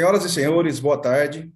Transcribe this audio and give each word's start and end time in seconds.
Senhoras 0.00 0.24
e 0.24 0.30
senhores, 0.30 0.80
boa 0.80 0.96
tarde. 0.96 1.52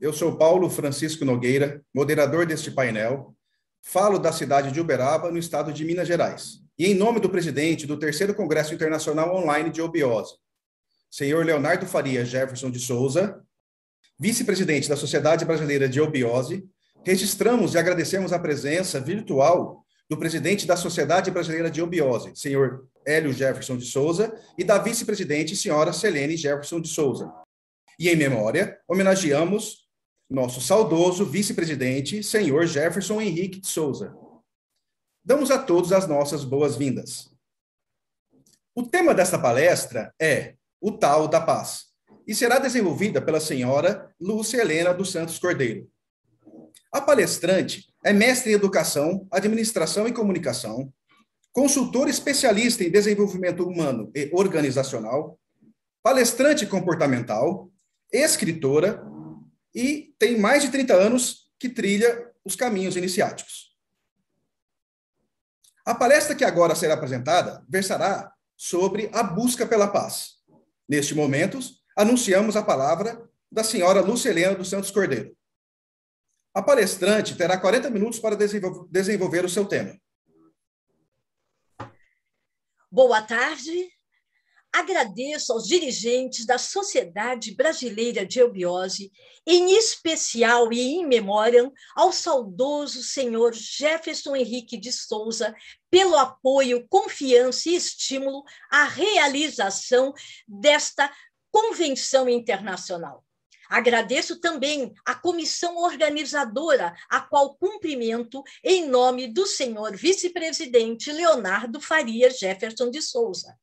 Eu 0.00 0.12
sou 0.12 0.36
Paulo 0.36 0.70
Francisco 0.70 1.24
Nogueira, 1.24 1.82
moderador 1.92 2.46
deste 2.46 2.70
painel. 2.70 3.34
Falo 3.82 4.20
da 4.20 4.30
cidade 4.30 4.70
de 4.70 4.80
Uberaba, 4.80 5.32
no 5.32 5.36
estado 5.36 5.72
de 5.72 5.84
Minas 5.84 6.06
Gerais. 6.06 6.60
E 6.78 6.86
em 6.86 6.94
nome 6.94 7.18
do 7.18 7.28
presidente 7.28 7.88
do 7.88 7.98
Terceiro 7.98 8.36
Congresso 8.36 8.72
Internacional 8.72 9.34
Online 9.34 9.68
de 9.68 9.82
Obiose, 9.82 10.34
senhor 11.10 11.44
Leonardo 11.44 11.86
Faria 11.86 12.24
Jefferson 12.24 12.70
de 12.70 12.78
Souza, 12.78 13.42
vice-presidente 14.16 14.88
da 14.88 14.94
Sociedade 14.94 15.44
Brasileira 15.44 15.88
de 15.88 16.00
Obiose, 16.00 16.64
registramos 17.04 17.74
e 17.74 17.78
agradecemos 17.78 18.32
a 18.32 18.38
presença 18.38 19.00
virtual 19.00 19.84
do 20.08 20.16
presidente 20.16 20.68
da 20.68 20.76
Sociedade 20.76 21.32
Brasileira 21.32 21.68
de 21.68 21.82
Obiose, 21.82 22.30
senhor 22.36 22.86
Hélio 23.04 23.32
Jefferson 23.32 23.76
de 23.76 23.86
Souza, 23.86 24.32
e 24.56 24.62
da 24.62 24.78
vice-presidente, 24.78 25.56
senhora 25.56 25.92
Selene 25.92 26.36
Jefferson 26.36 26.80
de 26.80 26.86
Souza. 26.86 27.28
E 27.98 28.08
em 28.08 28.14
memória, 28.14 28.78
homenageamos 28.86 29.88
nosso 30.30 30.60
saudoso 30.60 31.24
vice-presidente, 31.24 32.22
senhor 32.22 32.66
Jefferson 32.66 33.20
Henrique 33.20 33.60
de 33.60 33.66
Souza. 33.66 34.14
Damos 35.24 35.50
a 35.50 35.58
todos 35.58 35.92
as 35.92 36.06
nossas 36.06 36.44
boas-vindas. 36.44 37.28
O 38.74 38.84
tema 38.84 39.12
desta 39.14 39.38
palestra 39.38 40.14
é 40.20 40.54
o 40.80 40.92
tal 40.92 41.26
da 41.26 41.40
paz 41.40 41.86
e 42.26 42.34
será 42.34 42.58
desenvolvida 42.58 43.20
pela 43.20 43.40
senhora 43.40 44.14
Lúcia 44.20 44.60
Helena 44.60 44.94
dos 44.94 45.10
Santos 45.10 45.38
Cordeiro. 45.38 45.90
A 46.92 47.00
palestrante 47.00 47.92
é 48.04 48.12
mestre 48.12 48.52
em 48.52 48.54
educação, 48.54 49.26
administração 49.30 50.06
e 50.06 50.12
comunicação, 50.12 50.92
consultora 51.52 52.10
especialista 52.10 52.84
em 52.84 52.90
desenvolvimento 52.90 53.64
humano 53.64 54.10
e 54.14 54.30
organizacional, 54.32 55.38
palestrante 56.02 56.64
comportamental, 56.64 57.68
escritora 58.12 59.02
e 59.74 60.14
tem 60.18 60.38
mais 60.38 60.62
de 60.62 60.70
30 60.70 60.94
anos 60.94 61.52
que 61.58 61.68
trilha 61.68 62.32
os 62.44 62.56
caminhos 62.56 62.96
iniciáticos. 62.96 63.76
A 65.84 65.94
palestra 65.94 66.34
que 66.34 66.44
agora 66.44 66.74
será 66.74 66.94
apresentada 66.94 67.64
versará 67.68 68.32
sobre 68.56 69.10
a 69.12 69.22
busca 69.22 69.66
pela 69.66 69.88
paz. 69.88 70.38
Neste 70.88 71.14
momento, 71.14 71.58
anunciamos 71.96 72.56
a 72.56 72.62
palavra 72.62 73.28
da 73.50 73.64
senhora 73.64 74.00
Lucelena 74.00 74.54
dos 74.54 74.68
Santos 74.68 74.90
Cordeiro. 74.90 75.36
A 76.54 76.62
palestrante 76.62 77.36
terá 77.36 77.58
40 77.58 77.88
minutos 77.90 78.18
para 78.18 78.36
desenvolver 78.36 79.44
o 79.44 79.48
seu 79.48 79.64
tema. 79.64 79.98
Boa 82.90 83.22
tarde. 83.22 83.97
Agradeço 84.72 85.52
aos 85.52 85.66
dirigentes 85.66 86.44
da 86.44 86.58
Sociedade 86.58 87.54
Brasileira 87.54 88.24
de 88.24 88.38
Eubiose, 88.38 89.10
em 89.46 89.72
especial 89.76 90.72
e 90.72 90.80
em 90.80 91.06
memória 91.06 91.70
ao 91.96 92.12
saudoso 92.12 93.02
senhor 93.02 93.54
Jefferson 93.54 94.36
Henrique 94.36 94.76
de 94.76 94.92
Souza, 94.92 95.54
pelo 95.90 96.16
apoio, 96.16 96.86
confiança 96.88 97.70
e 97.70 97.76
estímulo 97.76 98.44
à 98.70 98.84
realização 98.84 100.12
desta 100.46 101.10
convenção 101.50 102.28
internacional. 102.28 103.24
Agradeço 103.68 104.40
também 104.40 104.94
à 105.04 105.14
comissão 105.14 105.76
organizadora, 105.76 106.94
a 107.08 107.20
qual 107.20 107.54
cumprimento 107.54 108.42
em 108.64 108.88
nome 108.88 109.28
do 109.28 109.46
senhor 109.46 109.94
vice-presidente 109.94 111.12
Leonardo 111.12 111.80
Faria 111.80 112.30
Jefferson 112.30 112.90
de 112.90 113.02
Souza, 113.02 113.54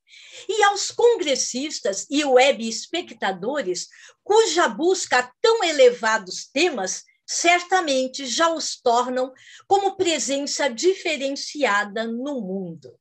e 0.48 0.62
aos 0.62 0.90
congressistas 0.90 2.06
e 2.08 2.24
web 2.24 2.68
espectadores, 2.68 3.88
cuja 4.22 4.68
busca 4.68 5.18
a 5.18 5.32
tão 5.40 5.64
elevados 5.64 6.46
temas 6.52 7.04
certamente 7.26 8.24
já 8.24 8.48
os 8.48 8.80
tornam 8.80 9.32
como 9.66 9.96
presença 9.96 10.68
diferenciada 10.68 12.06
no 12.06 12.40
mundo. 12.40 12.96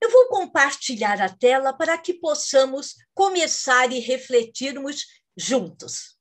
Eu 0.00 0.10
vou 0.10 0.28
compartilhar 0.28 1.20
a 1.20 1.28
tela 1.28 1.72
para 1.72 1.98
que 1.98 2.14
possamos 2.14 2.94
começar 3.14 3.92
e 3.92 3.98
refletirmos 3.98 5.04
juntos. 5.38 6.18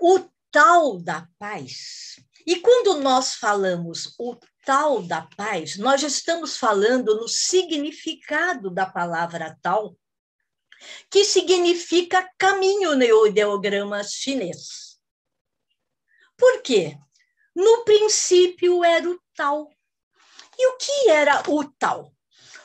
O 0.00 0.20
tal 0.50 0.98
da 0.98 1.28
paz. 1.38 2.18
E 2.46 2.60
quando 2.60 3.00
nós 3.00 3.34
falamos 3.34 4.14
o 4.18 4.34
tal 4.64 5.02
da 5.02 5.28
paz, 5.36 5.76
nós 5.76 6.02
estamos 6.02 6.56
falando 6.56 7.16
no 7.16 7.28
significado 7.28 8.70
da 8.70 8.86
palavra 8.86 9.58
tal, 9.60 9.94
que 11.10 11.24
significa 11.24 12.26
caminho 12.38 12.96
no 12.96 13.26
ideograma 13.26 14.02
chinês. 14.02 14.98
Por 16.36 16.62
quê? 16.62 16.96
No 17.54 17.84
princípio 17.84 18.82
era 18.84 19.10
o 19.10 19.20
tal. 19.34 19.70
E 20.56 20.66
o 20.68 20.76
que 20.78 21.10
era 21.10 21.42
o 21.50 21.64
tal? 21.64 22.14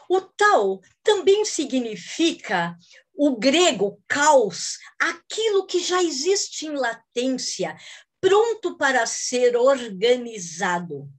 O 0.07 0.21
tal 0.21 0.79
também 1.01 1.43
significa 1.43 2.77
o 3.15 3.37
grego 3.37 4.01
caos, 4.07 4.77
aquilo 4.99 5.65
que 5.65 5.79
já 5.79 6.01
existe 6.01 6.65
em 6.65 6.75
latência, 6.75 7.77
pronto 8.19 8.77
para 8.77 9.05
ser 9.05 9.55
organizado. 9.55 11.09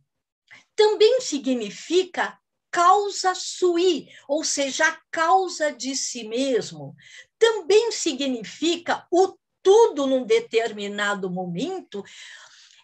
Também 0.74 1.20
significa 1.20 2.38
causa 2.70 3.34
sui, 3.34 4.08
ou 4.26 4.42
seja, 4.42 4.88
a 4.88 5.00
causa 5.10 5.70
de 5.70 5.94
si 5.94 6.26
mesmo. 6.26 6.96
Também 7.38 7.92
significa 7.92 9.06
o 9.12 9.36
tudo 9.62 10.06
num 10.06 10.24
determinado 10.24 11.30
momento 11.30 12.04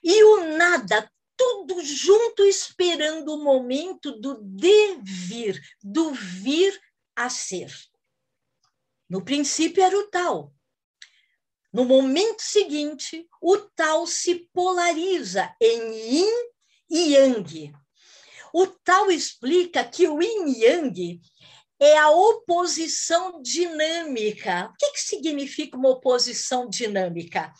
e 0.03 0.23
o 0.23 0.57
nada, 0.57 1.11
tudo 1.37 1.83
junto 1.83 2.45
esperando 2.45 3.35
o 3.35 3.43
momento 3.43 4.13
do 4.21 4.41
devir, 4.41 5.61
do 5.83 6.13
vir 6.13 6.81
a 7.17 7.29
ser. 7.29 7.71
No 9.11 9.25
princípio 9.25 9.83
era 9.83 9.99
o 9.99 10.07
tal. 10.07 10.55
No 11.73 11.85
momento 11.85 12.41
seguinte, 12.43 13.29
o 13.43 13.57
tal 13.57 14.07
se 14.07 14.49
polariza 14.53 15.53
em 15.61 15.93
yin 15.93 16.51
e 16.89 17.15
yang. 17.15 17.73
O 18.55 18.69
tal 18.69 19.11
explica 19.11 19.85
que 19.85 20.07
o 20.09 20.23
yin 20.23 20.47
e 20.47 20.65
yang 20.65 21.21
é 21.81 21.99
a 21.99 22.11
oposição 22.11 23.43
dinâmica. 23.43 24.71
O 24.73 24.77
que, 24.79 24.93
que 24.93 25.01
significa 25.01 25.77
uma 25.77 25.91
oposição 25.91 26.69
dinâmica? 26.69 27.53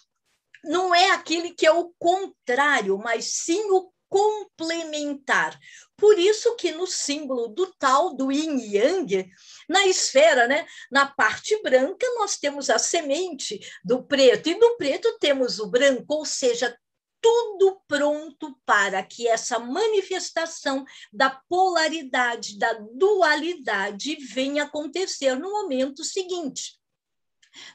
Não 0.63 0.95
é 0.95 1.11
aquele 1.11 1.53
que 1.53 1.67
é 1.67 1.73
o 1.73 1.93
contrário, 1.99 2.97
mas 2.97 3.25
sim 3.25 3.71
o 3.71 3.93
complementar. 4.11 5.59
Por 5.97 6.19
isso 6.19 6.57
que 6.57 6.73
no 6.73 6.87
símbolo 6.87 7.49
do 7.49 7.73
tal, 7.79 8.15
do 8.15 8.31
yin 8.33 8.59
yang, 8.59 9.31
na 9.69 9.87
esfera, 9.87 10.49
né, 10.49 10.67
na 10.91 11.07
parte 11.07 11.63
branca, 11.63 12.07
nós 12.17 12.37
temos 12.37 12.69
a 12.69 12.79
semente 12.79 13.61
do 13.85 14.03
preto, 14.03 14.49
e 14.49 14.55
no 14.57 14.77
preto 14.77 15.17
temos 15.19 15.61
o 15.61 15.71
branco, 15.71 16.13
ou 16.15 16.27
seja, 16.27 16.77
tudo 17.23 17.81
pronto 17.87 18.59
para 18.65 19.03
que 19.03 19.29
essa 19.29 19.59
manifestação 19.59 20.85
da 21.13 21.31
polaridade, 21.49 22.59
da 22.59 22.73
dualidade 22.73 24.17
venha 24.17 24.65
acontecer 24.65 25.37
no 25.37 25.51
momento 25.51 26.03
seguinte. 26.03 26.80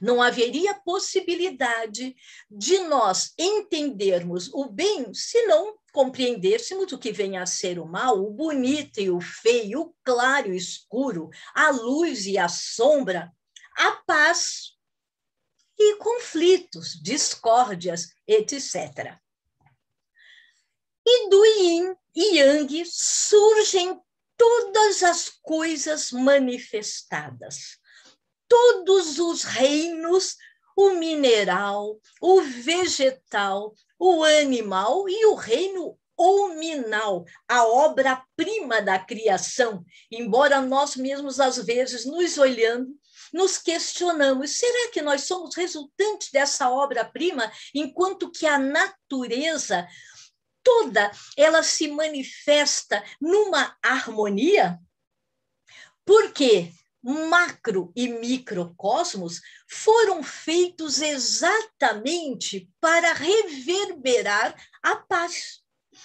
Não 0.01 0.21
haveria 0.21 0.73
possibilidade 0.73 2.15
de 2.49 2.79
nós 2.79 3.33
entendermos 3.37 4.49
o 4.53 4.69
bem 4.69 5.13
se 5.13 5.45
não 5.45 5.77
compreendêssemos 5.91 6.91
o 6.91 6.97
que 6.97 7.11
vem 7.11 7.37
a 7.37 7.45
ser 7.45 7.79
o 7.79 7.85
mal, 7.85 8.21
o 8.21 8.31
bonito 8.31 8.99
e 8.99 9.09
o 9.09 9.21
feio, 9.21 9.81
o 9.81 9.95
claro 10.03 10.49
e 10.49 10.51
o 10.51 10.55
escuro, 10.55 11.29
a 11.53 11.69
luz 11.69 12.25
e 12.25 12.37
a 12.37 12.49
sombra, 12.49 13.31
a 13.77 13.91
paz 14.05 14.73
e 15.77 15.95
conflitos, 15.97 16.99
discórdias, 17.01 18.09
etc. 18.27 19.17
E 21.05 21.29
do 21.29 21.45
yin 21.45 21.95
e 22.15 22.37
yang 22.37 22.83
surgem 22.85 23.99
todas 24.37 25.03
as 25.03 25.29
coisas 25.29 26.11
manifestadas 26.11 27.77
todos 28.47 29.19
os 29.19 29.43
reinos, 29.43 30.35
o 30.75 30.91
mineral, 30.91 31.99
o 32.21 32.41
vegetal, 32.41 33.73
o 33.97 34.23
animal 34.23 35.07
e 35.07 35.25
o 35.25 35.35
reino 35.35 35.97
hominal, 36.17 37.25
a 37.47 37.65
obra-prima 37.65 38.81
da 38.81 38.97
criação, 38.97 39.83
embora 40.11 40.61
nós 40.61 40.95
mesmos, 40.95 41.39
às 41.39 41.57
vezes, 41.57 42.05
nos 42.05 42.37
olhando, 42.37 42.89
nos 43.33 43.57
questionamos: 43.57 44.57
será 44.57 44.91
que 44.91 45.01
nós 45.01 45.23
somos 45.23 45.55
resultantes 45.55 46.31
dessa 46.31 46.69
obra-prima, 46.69 47.51
enquanto 47.73 48.31
que 48.31 48.45
a 48.45 48.57
natureza 48.57 49.87
toda 50.63 51.11
ela 51.37 51.61
se 51.61 51.87
manifesta 51.89 53.03
numa 53.21 53.77
harmonia? 53.83 54.79
Por 56.05 56.31
quê? 56.31 56.71
Macro 57.13 57.91
e 57.95 58.07
microcosmos 58.07 59.39
foram 59.69 60.23
feitos 60.23 61.01
exatamente 61.01 62.67
para 62.81 63.13
reverberar 63.13 64.55
a 64.81 64.95
paz. 64.95 65.61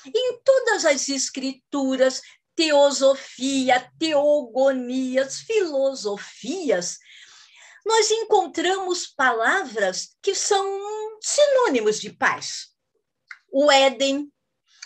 Em 0.07 0.39
todas 0.45 0.85
as 0.85 1.09
escrituras, 1.09 2.21
teosofia, 2.55 3.91
teogonias, 3.99 5.41
filosofias, 5.41 6.99
nós 7.87 8.11
encontramos 8.11 9.07
palavras 9.07 10.15
que 10.21 10.35
são 10.35 10.63
sinônimos 11.23 11.99
de 11.99 12.11
paz. 12.11 12.75
O 13.51 13.73
Éden, 13.73 14.31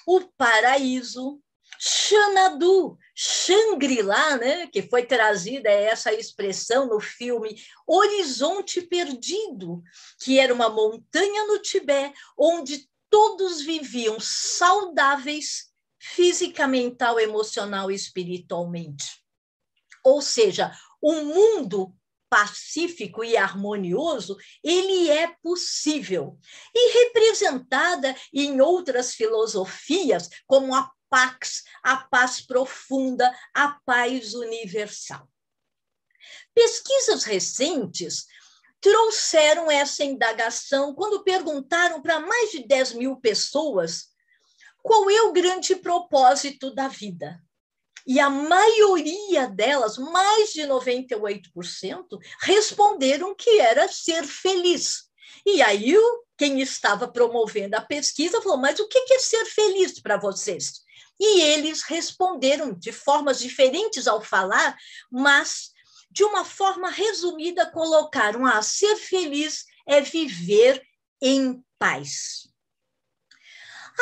o 0.07 0.21
paraíso, 0.21 1.43
Xanadu, 1.87 2.97
Shangri-La, 3.15 4.39
né, 4.39 4.67
que 4.69 4.81
foi 4.81 5.05
trazida 5.05 5.69
essa 5.69 6.15
expressão 6.15 6.87
no 6.87 6.99
filme 6.99 7.63
Horizonte 7.87 8.81
Perdido, 8.81 9.83
que 10.19 10.39
era 10.39 10.55
uma 10.55 10.71
montanha 10.71 11.47
no 11.47 11.59
Tibete, 11.59 12.15
onde 12.39 12.89
todos 13.11 13.61
viviam 13.61 14.19
saudáveis 14.19 15.75
física, 15.99 16.67
mental, 16.67 17.21
emocional 17.21 17.91
e 17.91 17.95
espiritualmente. 17.95 19.23
Ou 20.03 20.23
seja, 20.23 20.73
um 21.03 21.27
mundo 21.27 21.95
pacífico 22.31 23.23
e 23.23 23.37
harmonioso, 23.37 24.37
ele 24.63 25.11
é 25.11 25.29
possível. 25.43 26.37
E 26.75 27.05
representada 27.05 28.17
em 28.33 28.61
outras 28.61 29.15
filosofias, 29.15 30.29
como 30.47 30.75
a 30.75 30.91
Pax, 31.15 31.63
a 31.81 31.97
paz 31.97 32.41
profunda, 32.41 33.33
a 33.55 33.79
paz 33.87 34.35
universal. 34.35 35.29
Pesquisas 36.53 37.23
recentes 37.23 38.27
trouxeram 38.81 39.71
essa 39.71 40.03
indagação 40.03 40.93
quando 40.93 41.23
perguntaram 41.23 42.03
para 42.03 42.19
mais 42.19 42.51
de 42.51 42.67
10 42.67 42.95
mil 42.95 43.17
pessoas 43.21 44.07
qual 44.83 45.09
é 45.09 45.23
o 45.23 45.33
grande 45.33 45.77
propósito 45.77 46.75
da 46.75 46.89
vida. 46.89 47.41
E 48.05 48.19
a 48.19 48.29
maioria 48.29 49.47
delas, 49.47 49.97
mais 49.97 50.53
de 50.53 50.63
98%, 50.63 51.45
responderam 52.41 53.37
que 53.37 53.61
era 53.61 53.87
ser 53.87 54.27
feliz. 54.27 55.05
E 55.47 55.63
aí, 55.63 55.97
quem 56.37 56.61
estava 56.61 57.07
promovendo 57.07 57.77
a 57.77 57.81
pesquisa 57.81 58.43
falou: 58.43 58.59
Mas 58.59 58.81
o 58.81 58.89
que 58.89 58.99
é 58.99 59.19
ser 59.21 59.45
feliz 59.45 60.03
para 60.03 60.17
vocês? 60.17 60.84
E 61.19 61.43
eles 61.43 61.83
responderam 61.83 62.73
de 62.73 62.93
formas 62.93 63.39
diferentes 63.39 64.07
ao 64.07 64.21
falar, 64.21 64.77
mas 65.11 65.71
de 66.11 66.25
uma 66.25 66.45
forma 66.45 66.91
resumida 66.91 67.71
colocaram: 67.71 68.47
ah, 68.47 68.63
ser 68.63 68.97
feliz 68.97 69.65
é 69.87 70.01
viver 70.01 70.83
em 71.21 71.63
paz. 71.79 72.49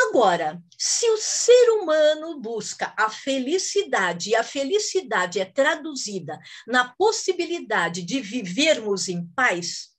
Agora, 0.09 0.63
se 0.79 1.09
o 1.11 1.19
ser 1.19 1.71
humano 1.73 2.41
busca 2.41 2.95
a 2.97 3.11
felicidade 3.11 4.31
e 4.31 4.35
a 4.35 4.43
felicidade 4.43 5.39
é 5.39 5.45
traduzida 5.45 6.39
na 6.67 6.89
possibilidade 6.95 8.03
de 8.03 8.21
vivermos 8.21 9.09
em 9.09 9.27
paz, 9.35 9.91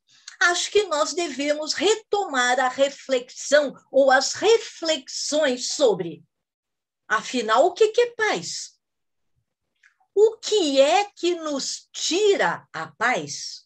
acho 0.41 0.71
que 0.71 0.83
nós 0.83 1.13
devemos 1.13 1.73
retomar 1.73 2.59
a 2.59 2.69
reflexão 2.69 3.73
ou 3.91 4.09
as 4.09 4.33
reflexões 4.33 5.67
sobre 5.73 6.23
Afinal, 7.13 7.67
o 7.67 7.73
que 7.73 7.93
é 7.95 8.15
paz? 8.15 8.71
O 10.15 10.37
que 10.37 10.81
é 10.81 11.05
que 11.05 11.35
nos 11.35 11.87
tira 11.91 12.67
a 12.73 12.87
paz? 12.87 13.65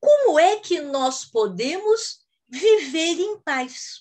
Como 0.00 0.38
é 0.38 0.56
que 0.60 0.80
nós 0.80 1.26
podemos 1.26 2.20
viver 2.48 3.20
em 3.20 3.38
paz? 3.40 4.00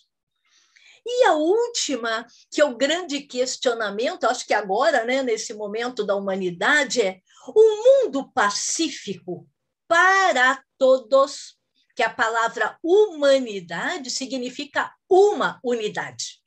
E 1.05 1.25
a 1.25 1.33
última, 1.33 2.25
que 2.49 2.61
é 2.61 2.65
o 2.65 2.77
grande 2.77 3.19
questionamento, 3.19 4.23
acho 4.23 4.45
que 4.45 4.53
agora, 4.53 5.03
né, 5.03 5.21
nesse 5.21 5.53
momento 5.53 6.05
da 6.05 6.15
humanidade, 6.15 7.01
é 7.01 7.19
o 7.49 8.05
mundo 8.05 8.31
pacífico 8.31 9.45
para 9.89 10.63
todos, 10.77 11.57
que 11.97 12.01
a 12.01 12.09
palavra 12.09 12.79
humanidade 12.81 14.09
significa 14.09 14.95
uma 15.09 15.59
unidade. 15.61 16.42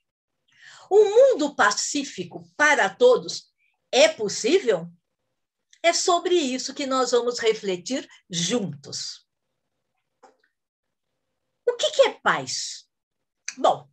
Um 0.91 1.05
mundo 1.05 1.55
pacífico 1.55 2.49
para 2.56 2.88
todos 2.88 3.53
é 3.93 4.09
possível? 4.09 4.88
É 5.83 5.93
sobre 5.93 6.35
isso 6.35 6.75
que 6.75 6.87
nós 6.87 7.11
vamos 7.11 7.38
refletir 7.38 8.09
juntos. 8.29 9.27
O 11.67 11.77
que 11.77 12.03
é 12.03 12.11
paz? 12.11 12.88
Bom, 13.59 13.88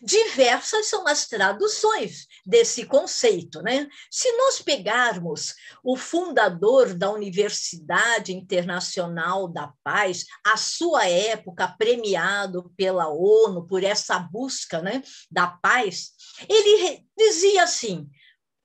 diversas 0.00 0.86
são 0.86 1.06
as 1.06 1.26
traduções 1.26 2.27
desse 2.48 2.86
conceito. 2.86 3.60
Né? 3.60 3.86
Se 4.10 4.32
nós 4.38 4.62
pegarmos 4.62 5.54
o 5.84 5.96
fundador 5.96 6.94
da 6.94 7.10
Universidade 7.10 8.34
Internacional 8.34 9.46
da 9.46 9.74
Paz, 9.84 10.24
a 10.44 10.56
sua 10.56 11.06
época 11.06 11.68
premiado 11.78 12.72
pela 12.74 13.08
ONU 13.08 13.66
por 13.66 13.84
essa 13.84 14.18
busca 14.18 14.80
né, 14.80 15.02
da 15.30 15.46
paz, 15.46 16.12
ele 16.48 17.04
dizia 17.16 17.64
assim: 17.64 18.08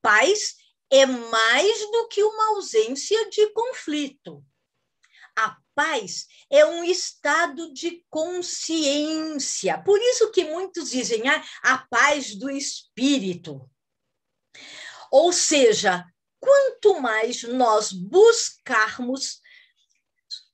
paz 0.00 0.54
é 0.90 1.04
mais 1.04 1.80
do 1.90 2.08
que 2.08 2.22
uma 2.22 2.56
ausência 2.56 3.28
de 3.28 3.52
conflito. 3.52 4.42
A 5.36 5.56
paz 5.74 6.26
é 6.48 6.64
um 6.64 6.84
estado 6.84 7.72
de 7.74 8.04
consciência. 8.08 9.76
Por 9.82 10.00
isso 10.00 10.30
que 10.30 10.44
muitos 10.44 10.90
dizem 10.90 11.28
ah, 11.28 11.44
a 11.62 11.78
paz 11.78 12.36
do 12.36 12.48
espírito. 12.48 13.68
Ou 15.16 15.32
seja, 15.32 16.04
quanto 16.40 17.00
mais 17.00 17.44
nós 17.44 17.92
buscarmos 17.92 19.40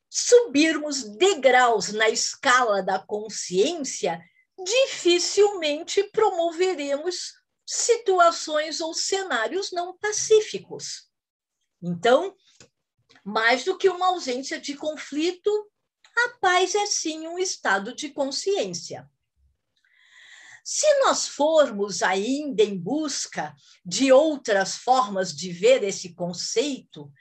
subirmos 0.06 1.02
degraus 1.16 1.88
na 1.94 2.10
escala 2.10 2.82
da 2.82 2.98
consciência, 2.98 4.22
dificilmente 4.62 6.04
promoveremos 6.12 7.32
situações 7.66 8.82
ou 8.82 8.92
cenários 8.92 9.72
não 9.72 9.96
pacíficos. 9.96 11.10
Então, 11.82 12.36
mais 13.24 13.64
do 13.64 13.78
que 13.78 13.88
uma 13.88 14.08
ausência 14.08 14.60
de 14.60 14.76
conflito, 14.76 15.72
a 16.14 16.36
paz 16.38 16.74
é 16.74 16.84
sim 16.84 17.26
um 17.26 17.38
estado 17.38 17.94
de 17.94 18.10
consciência. 18.10 19.10
Se 20.72 20.86
nós 21.00 21.26
formos 21.26 22.00
ainda 22.00 22.62
em 22.62 22.78
busca 22.78 23.52
de 23.84 24.12
outras 24.12 24.76
formas 24.76 25.34
de 25.34 25.50
ver 25.50 25.82
esse 25.82 26.14
conceito, 26.14 27.12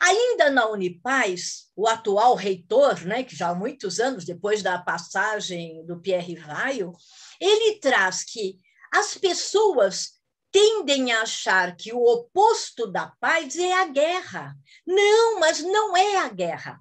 ainda 0.00 0.48
na 0.48 0.66
Unipaz, 0.70 1.70
o 1.76 1.86
atual 1.86 2.34
reitor, 2.34 3.04
né, 3.04 3.22
que 3.22 3.36
já 3.36 3.50
há 3.50 3.54
muitos 3.54 4.00
anos 4.00 4.24
depois 4.24 4.62
da 4.62 4.78
passagem 4.78 5.84
do 5.84 6.00
Pierre 6.00 6.36
Vaio, 6.36 6.94
ele 7.38 7.78
traz 7.78 8.24
que 8.24 8.56
as 8.90 9.18
pessoas 9.18 10.12
tendem 10.50 11.12
a 11.12 11.20
achar 11.20 11.76
que 11.76 11.92
o 11.92 12.02
oposto 12.02 12.86
da 12.86 13.12
paz 13.20 13.58
é 13.58 13.74
a 13.74 13.86
guerra. 13.86 14.56
Não, 14.86 15.38
mas 15.38 15.60
não 15.60 15.94
é 15.94 16.16
a 16.20 16.28
guerra. 16.30 16.80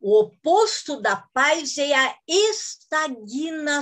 O 0.00 0.20
oposto 0.20 0.98
da 1.02 1.16
paz 1.34 1.76
é 1.76 1.92
a 1.92 2.16
estagnação, 2.26 3.78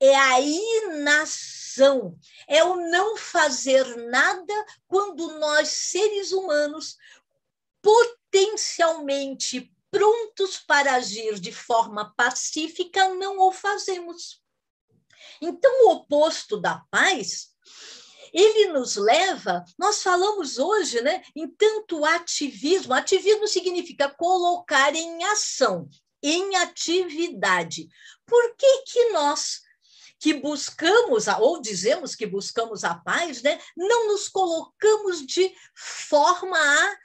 é 0.00 0.16
a 0.16 0.40
inação, 0.40 2.18
é 2.48 2.64
o 2.64 2.76
não 2.76 3.16
fazer 3.16 3.84
nada 4.08 4.66
quando 4.88 5.38
nós, 5.38 5.68
seres 5.68 6.32
humanos, 6.32 6.96
potencialmente 7.82 9.72
prontos 9.90 10.56
para 10.56 10.94
agir 10.94 11.38
de 11.38 11.52
forma 11.52 12.14
pacífica, 12.16 13.08
não 13.14 13.38
o 13.40 13.52
fazemos. 13.52 14.40
Então, 15.40 15.86
o 15.86 15.92
oposto 15.92 16.56
da 16.56 16.82
paz 16.90 17.50
ele 18.32 18.68
nos 18.68 18.96
leva, 18.96 19.64
nós 19.78 20.02
falamos 20.02 20.58
hoje, 20.58 21.00
né, 21.00 21.22
em 21.34 21.48
tanto 21.48 22.04
ativismo. 22.04 22.94
Ativismo 22.94 23.46
significa 23.48 24.08
colocar 24.08 24.94
em 24.94 25.24
ação, 25.24 25.88
em 26.22 26.56
atividade. 26.56 27.88
Por 28.24 28.54
que 28.56 28.82
que 28.82 29.10
nós 29.10 29.62
que 30.20 30.34
buscamos, 30.34 31.26
ou 31.26 31.60
dizemos 31.60 32.14
que 32.14 32.26
buscamos 32.26 32.84
a 32.84 32.94
paz, 32.94 33.42
né, 33.42 33.58
não 33.74 34.08
nos 34.08 34.28
colocamos 34.28 35.24
de 35.24 35.52
forma 35.74 36.58
a 36.58 36.96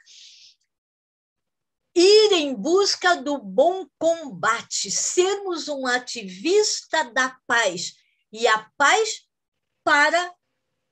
ir 1.94 2.32
em 2.34 2.54
busca 2.54 3.16
do 3.16 3.38
bom 3.38 3.88
combate, 3.98 4.90
sermos 4.90 5.66
um 5.66 5.86
ativista 5.86 7.10
da 7.10 7.34
paz 7.46 7.94
e 8.30 8.46
a 8.46 8.70
paz 8.76 9.26
para 9.82 10.34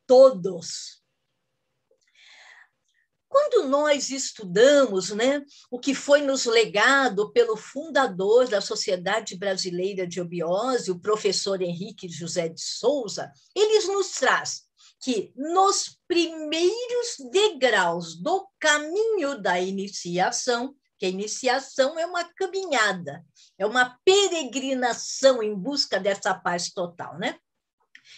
todos. 0.06 1.03
Quando 3.34 3.66
nós 3.68 4.10
estudamos 4.10 5.10
né, 5.10 5.42
o 5.68 5.76
que 5.76 5.92
foi 5.92 6.22
nos 6.22 6.44
legado 6.44 7.32
pelo 7.32 7.56
fundador 7.56 8.46
da 8.46 8.60
Sociedade 8.60 9.36
Brasileira 9.36 10.06
de 10.06 10.20
Obiose, 10.20 10.92
o 10.92 11.00
professor 11.00 11.60
Henrique 11.60 12.08
José 12.08 12.48
de 12.48 12.60
Souza, 12.60 13.28
eles 13.52 13.88
nos 13.88 14.12
traz 14.12 14.62
que 15.02 15.32
nos 15.34 15.98
primeiros 16.06 17.16
degraus 17.32 18.14
do 18.14 18.46
caminho 18.60 19.42
da 19.42 19.58
iniciação, 19.58 20.72
que 20.96 21.04
a 21.04 21.08
iniciação 21.08 21.98
é 21.98 22.06
uma 22.06 22.22
caminhada, 22.36 23.26
é 23.58 23.66
uma 23.66 23.98
peregrinação 24.04 25.42
em 25.42 25.56
busca 25.56 25.98
dessa 25.98 26.32
paz 26.34 26.70
total, 26.72 27.18
né? 27.18 27.36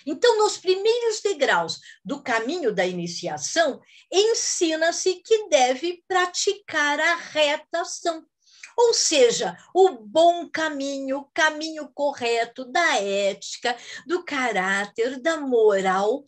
Então, 0.05 0.39
nos 0.39 0.59
primeiros 0.59 1.21
degraus 1.21 1.81
do 2.05 2.23
caminho 2.23 2.73
da 2.75 2.87
iniciação, 2.87 3.81
ensina-se 4.11 5.17
que 5.17 5.49
deve 5.49 6.03
praticar 6.07 6.99
a 7.01 7.17
retação, 7.17 8.25
ou 8.77 8.93
seja, 8.93 9.57
o 9.75 9.91
bom 9.91 10.49
caminho, 10.51 11.19
o 11.19 11.31
caminho 11.33 11.91
correto 11.95 12.65
da 12.65 12.97
ética, 13.01 13.77
do 14.07 14.23
caráter, 14.23 15.19
da 15.21 15.41
moral, 15.41 16.25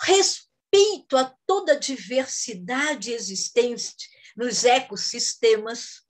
respeito 0.00 1.16
a 1.16 1.34
toda 1.46 1.72
a 1.72 1.78
diversidade 1.78 3.12
existente 3.12 4.08
nos 4.36 4.64
ecossistemas. 4.64 6.02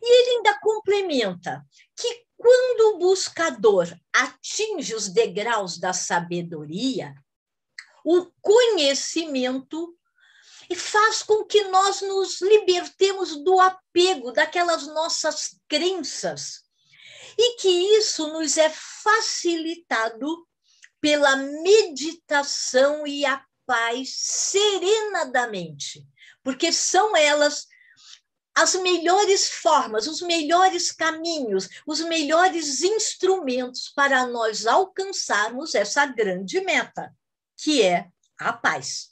E 0.00 0.06
ele 0.06 0.36
ainda 0.36 0.58
complementa 0.60 1.62
que 1.94 2.23
quando 2.36 2.94
o 2.94 2.98
buscador 2.98 3.88
atinge 4.12 4.94
os 4.94 5.08
degraus 5.08 5.78
da 5.78 5.92
sabedoria, 5.92 7.14
o 8.04 8.26
conhecimento 8.40 9.96
faz 10.76 11.22
com 11.22 11.44
que 11.44 11.64
nós 11.64 12.00
nos 12.00 12.40
libertemos 12.40 13.36
do 13.42 13.60
apego 13.60 14.32
daquelas 14.32 14.86
nossas 14.86 15.58
crenças 15.68 16.62
e 17.36 17.56
que 17.56 17.68
isso 17.68 18.28
nos 18.28 18.56
é 18.56 18.70
facilitado 18.70 20.46
pela 21.00 21.36
meditação 21.36 23.06
e 23.06 23.26
a 23.26 23.44
paz 23.66 24.14
serena 24.16 25.24
da 25.24 25.46
mente, 25.46 26.06
porque 26.42 26.72
são 26.72 27.16
elas 27.16 27.66
as 28.54 28.74
melhores 28.76 29.50
formas, 29.50 30.06
os 30.06 30.22
melhores 30.22 30.92
caminhos, 30.92 31.68
os 31.86 32.00
melhores 32.00 32.82
instrumentos 32.82 33.88
para 33.88 34.26
nós 34.26 34.64
alcançarmos 34.64 35.74
essa 35.74 36.06
grande 36.06 36.60
meta, 36.60 37.12
que 37.56 37.82
é 37.82 38.08
a 38.38 38.52
paz. 38.52 39.10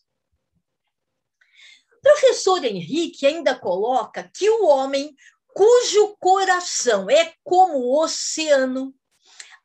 O 1.97 2.01
professor 2.01 2.65
Henrique 2.65 3.27
ainda 3.27 3.55
coloca 3.59 4.31
que 4.33 4.49
o 4.49 4.67
homem 4.67 5.15
cujo 5.55 6.17
coração 6.19 7.11
é 7.11 7.35
como 7.43 7.79
o 7.79 8.03
oceano, 8.03 8.95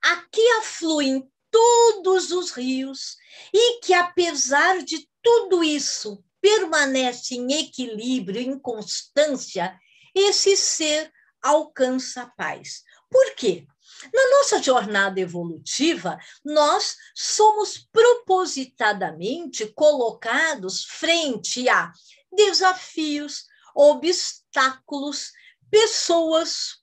aqui 0.01 0.45
afluem 0.59 1.29
todos 1.49 2.31
os 2.31 2.51
rios, 2.51 3.15
e 3.53 3.79
que, 3.79 3.93
apesar 3.93 4.83
de 4.83 5.09
tudo 5.21 5.63
isso, 5.63 6.23
permanece 6.41 7.35
em 7.35 7.51
equilíbrio, 7.53 8.41
em 8.41 8.57
constância, 8.59 9.77
esse 10.13 10.55
ser 10.55 11.11
alcança 11.41 12.23
a 12.23 12.27
paz. 12.27 12.83
Por 13.09 13.35
quê? 13.35 13.65
Na 14.13 14.29
nossa 14.37 14.61
jornada 14.61 15.19
evolutiva, 15.19 16.19
nós 16.43 16.95
somos 17.15 17.77
propositadamente 17.91 19.65
colocados 19.67 20.85
frente 20.85 21.67
a 21.69 21.91
desafios, 22.31 23.45
obstáculos, 23.73 25.31
pessoas 25.69 26.77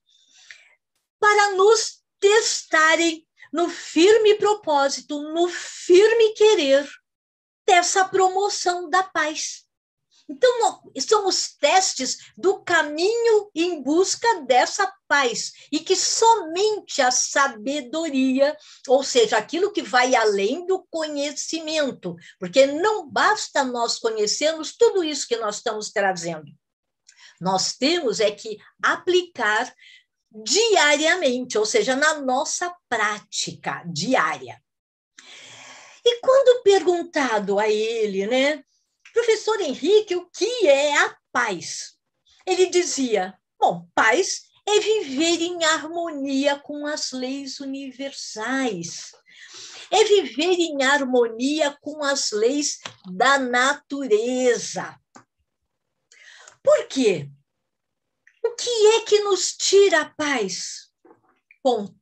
para 1.20 1.52
nos 1.52 2.02
testarem 2.18 3.26
no 3.52 3.68
firme 3.68 4.34
propósito, 4.34 5.23
no 5.32 5.49
firme 5.49 6.32
querer 6.34 6.88
dessa 7.66 8.04
promoção 8.04 8.88
da 8.88 9.02
paz. 9.02 9.64
Então, 10.28 10.80
são 11.06 11.26
os 11.26 11.54
testes 11.54 12.16
do 12.37 12.62
caminho 12.62 13.50
em 13.54 13.83
busca 13.83 14.40
dessa 14.42 14.90
paz, 15.06 15.52
e 15.71 15.80
que 15.80 15.94
somente 15.94 17.02
a 17.02 17.11
sabedoria, 17.11 18.56
ou 18.88 19.04
seja, 19.04 19.37
aquilo 19.37 19.71
que 19.71 19.83
vai 19.83 20.14
além 20.14 20.66
do 20.66 20.83
conhecimento, 20.90 22.16
porque 22.38 22.66
não 22.66 23.06
basta 23.09 23.62
nós 23.62 23.99
conhecermos 23.99 24.75
tudo 24.75 25.04
isso 25.04 25.28
que 25.28 25.37
nós 25.37 25.56
estamos 25.56 25.90
trazendo. 25.90 26.50
Nós 27.38 27.75
temos 27.76 28.18
é 28.18 28.30
que 28.30 28.56
aplicar 28.83 29.75
diariamente, 30.42 31.59
ou 31.59 31.66
seja, 31.66 31.94
na 31.94 32.21
nossa 32.21 32.75
prática 32.88 33.85
diária. 33.87 34.63
E 36.04 36.20
quando 36.20 36.62
perguntado 36.62 37.58
a 37.58 37.68
ele, 37.68 38.26
né, 38.26 38.62
professor 39.12 39.61
Henrique, 39.61 40.14
o 40.14 40.28
que 40.28 40.66
é 40.66 40.96
a 40.99 41.16
paz? 41.32 41.96
Ele 42.46 42.66
dizia: 42.66 43.38
bom, 43.58 43.88
paz 43.94 44.42
é 44.66 44.80
viver 44.80 45.40
em 45.40 45.64
harmonia 45.64 46.58
com 46.58 46.87
as 46.87 47.12
leis 47.12 47.61
universais, 47.61 49.12
é 49.90 50.04
viver 50.04 50.58
em 50.58 50.82
harmonia 50.82 51.76
com 51.80 52.02
as 52.02 52.32
leis 52.32 52.80
da 53.12 53.38
natureza. 53.38 54.99
Por 56.62 56.87
quê? 56.88 57.30
O 58.42 58.50
que 58.54 58.87
é 58.88 59.00
que 59.02 59.20
nos 59.20 59.54
tira 59.56 60.02
a 60.02 60.11
paz? 60.11 60.90
Bom, 61.62 61.94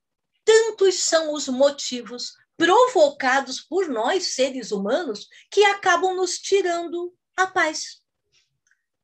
tantos 0.45 1.01
são 1.01 1.35
os 1.35 1.47
motivos 1.49 2.33
provocados 2.57 3.61
por 3.61 3.89
nós, 3.89 4.35
seres 4.35 4.73
humanos, 4.73 5.29
que 5.51 5.65
acabam 5.65 6.15
nos 6.15 6.39
tirando 6.39 7.15
a 7.37 7.47
paz. 7.47 8.03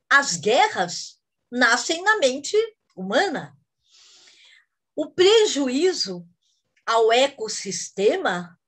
As 0.09 0.37
guerras 0.37 1.19
nascem 1.51 2.03
na 2.03 2.17
mente 2.19 2.57
humana. 2.97 3.57
O 4.95 5.11
prejuízo 5.11 6.27
ao 6.85 7.13
ecossistema, 7.13 8.59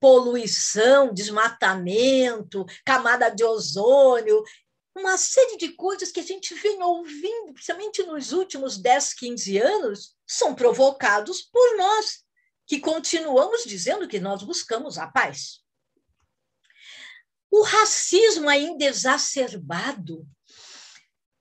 poluição, 0.00 1.12
desmatamento, 1.12 2.64
camada 2.84 3.28
de 3.28 3.44
ozônio, 3.44 4.42
uma 4.96 5.18
série 5.18 5.58
de 5.58 5.72
coisas 5.74 6.10
que 6.10 6.20
a 6.20 6.22
gente 6.22 6.54
vem 6.54 6.82
ouvindo, 6.82 7.52
principalmente 7.52 8.02
nos 8.02 8.32
últimos 8.32 8.78
10, 8.78 9.12
15 9.14 9.58
anos, 9.58 10.16
são 10.26 10.54
provocados 10.54 11.42
por 11.42 11.76
nós, 11.76 12.24
que 12.66 12.80
continuamos 12.80 13.64
dizendo 13.64 14.08
que 14.08 14.18
nós 14.18 14.42
buscamos 14.42 14.98
a 14.98 15.06
paz. 15.06 15.64
O 17.50 17.62
racismo 17.62 18.48
ainda 18.48 18.84
exacerbado, 18.84 20.28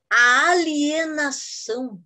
a 0.10 0.52
alienação, 0.52 2.04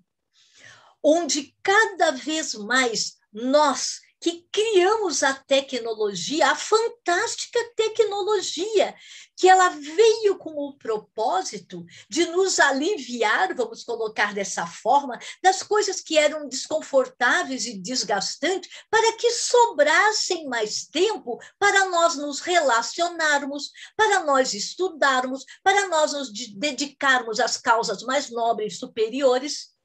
onde 1.03 1.55
cada 1.61 2.11
vez 2.11 2.53
mais 2.55 3.17
nós 3.31 3.99
que 4.19 4.45
criamos 4.51 5.23
a 5.23 5.33
tecnologia, 5.33 6.51
a 6.51 6.55
fantástica 6.55 7.59
tecnologia, 7.75 8.93
que 9.37 9.47
ela 9.47 9.69
veio 9.69 10.37
com 10.37 10.51
o 10.51 10.77
propósito 10.77 11.85
de 12.09 12.25
nos 12.25 12.59
aliviar, 12.59 13.55
vamos 13.55 13.83
colocar 13.83 14.33
dessa 14.33 14.67
forma, 14.67 15.17
das 15.41 15.63
coisas 15.63 16.01
que 16.01 16.17
eram 16.17 16.49
desconfortáveis 16.49 17.65
e 17.65 17.79
desgastantes, 17.79 18.69
para 18.89 19.15
que 19.15 19.31
sobrassem 19.31 20.47
mais 20.47 20.85
tempo 20.85 21.39
para 21.57 21.85
nós 21.85 22.15
nos 22.17 22.41
relacionarmos, 22.41 23.71
para 23.95 24.23
nós 24.25 24.53
estudarmos, 24.53 25.45
para 25.63 25.87
nós 25.87 26.11
nos 26.11 26.29
dedicarmos 26.31 27.39
às 27.39 27.55
causas 27.55 28.03
mais 28.03 28.29
nobres 28.29 28.77
superiores 28.77 29.78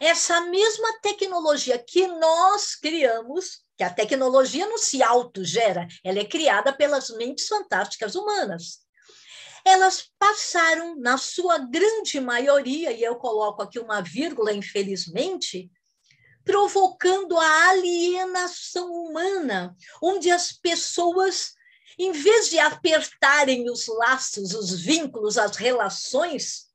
essa 0.00 0.40
mesma 0.42 1.00
tecnologia 1.00 1.78
que 1.78 2.06
nós 2.06 2.74
criamos, 2.74 3.62
que 3.76 3.84
a 3.84 3.90
tecnologia 3.92 4.66
não 4.66 4.78
se 4.78 5.02
autogera, 5.02 5.86
ela 6.04 6.18
é 6.18 6.24
criada 6.24 6.72
pelas 6.72 7.10
mentes 7.10 7.48
fantásticas 7.48 8.14
humanas. 8.14 8.80
Elas 9.64 10.10
passaram, 10.18 10.96
na 10.96 11.16
sua 11.16 11.58
grande 11.58 12.20
maioria, 12.20 12.90
e 12.92 13.02
eu 13.02 13.16
coloco 13.16 13.62
aqui 13.62 13.78
uma 13.78 14.00
vírgula, 14.00 14.52
infelizmente, 14.52 15.70
provocando 16.44 17.38
a 17.38 17.68
alienação 17.68 18.90
humana, 18.90 19.76
onde 20.02 20.30
as 20.30 20.52
pessoas, 20.52 21.52
em 21.96 22.10
vez 22.10 22.50
de 22.50 22.58
apertarem 22.58 23.70
os 23.70 23.86
laços, 23.86 24.52
os 24.52 24.80
vínculos, 24.80 25.38
as 25.38 25.56
relações, 25.56 26.71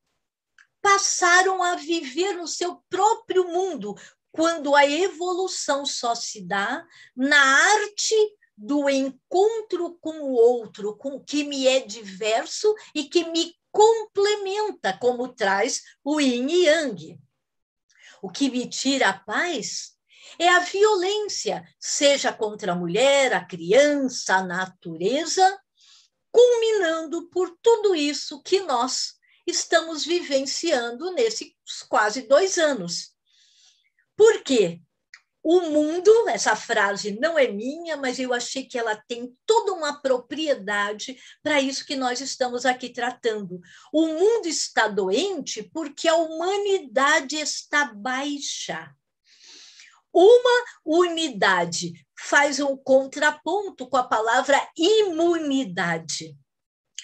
passaram 0.82 1.62
a 1.64 1.76
viver 1.76 2.34
no 2.34 2.48
seu 2.48 2.84
próprio 2.90 3.48
mundo, 3.48 3.96
quando 4.32 4.76
a 4.76 4.86
evolução 4.86 5.86
só 5.86 6.14
se 6.14 6.42
dá 6.42 6.86
na 7.16 7.40
arte 7.40 8.16
do 8.56 8.90
encontro 8.90 9.98
com 10.00 10.20
o 10.20 10.34
outro, 10.34 10.96
com 10.98 11.16
o 11.16 11.24
que 11.24 11.44
me 11.44 11.68
é 11.68 11.80
diverso 11.80 12.74
e 12.94 13.04
que 13.06 13.26
me 13.26 13.56
complementa, 13.72 14.98
como 14.98 15.28
traz 15.28 15.84
o 16.04 16.20
yin 16.20 16.48
e 16.48 16.66
yang. 16.66 17.20
O 18.22 18.30
que 18.30 18.50
me 18.50 18.68
tira 18.68 19.10
a 19.10 19.20
paz 19.20 19.98
é 20.40 20.50
a 20.50 20.60
violência, 20.60 21.64
seja 21.80 22.34
contra 22.34 22.72
a 22.72 22.76
mulher, 22.76 23.34
a 23.34 23.46
criança, 23.46 24.36
a 24.36 24.44
natureza, 24.44 25.60
culminando 26.32 27.30
por 27.30 27.56
tudo 27.62 27.96
isso 27.96 28.42
que 28.42 28.60
nós 28.62 29.17
estamos 29.48 30.06
vivenciando 30.06 31.12
nesses 31.14 31.54
quase 31.88 32.24
dois 32.28 32.58
anos. 32.58 33.16
Por 34.16 34.44
quê? 34.44 34.82
O 35.50 35.62
mundo, 35.62 36.12
essa 36.28 36.58
frase 36.58 37.18
não 37.22 37.40
é 37.40 37.48
minha, 37.48 37.96
mas 37.96 38.20
eu 38.20 38.34
achei 38.34 38.66
que 38.66 38.78
ela 38.78 39.02
tem 39.08 39.34
toda 39.46 39.72
uma 39.72 40.02
propriedade 40.02 41.18
para 41.42 41.62
isso 41.62 41.86
que 41.86 41.96
nós 41.96 42.20
estamos 42.20 42.66
aqui 42.66 42.90
tratando. 42.90 43.62
O 43.94 44.08
mundo 44.08 44.46
está 44.46 44.90
doente 44.90 45.64
porque 45.64 46.08
a 46.10 46.16
humanidade 46.16 47.38
está 47.38 47.86
baixa. 47.94 48.94
Uma 50.12 50.66
unidade 50.84 51.94
faz 52.20 52.60
um 52.60 52.76
contraponto 52.76 53.88
com 53.88 53.96
a 53.96 54.04
palavra 54.04 54.60
imunidade. 54.76 56.36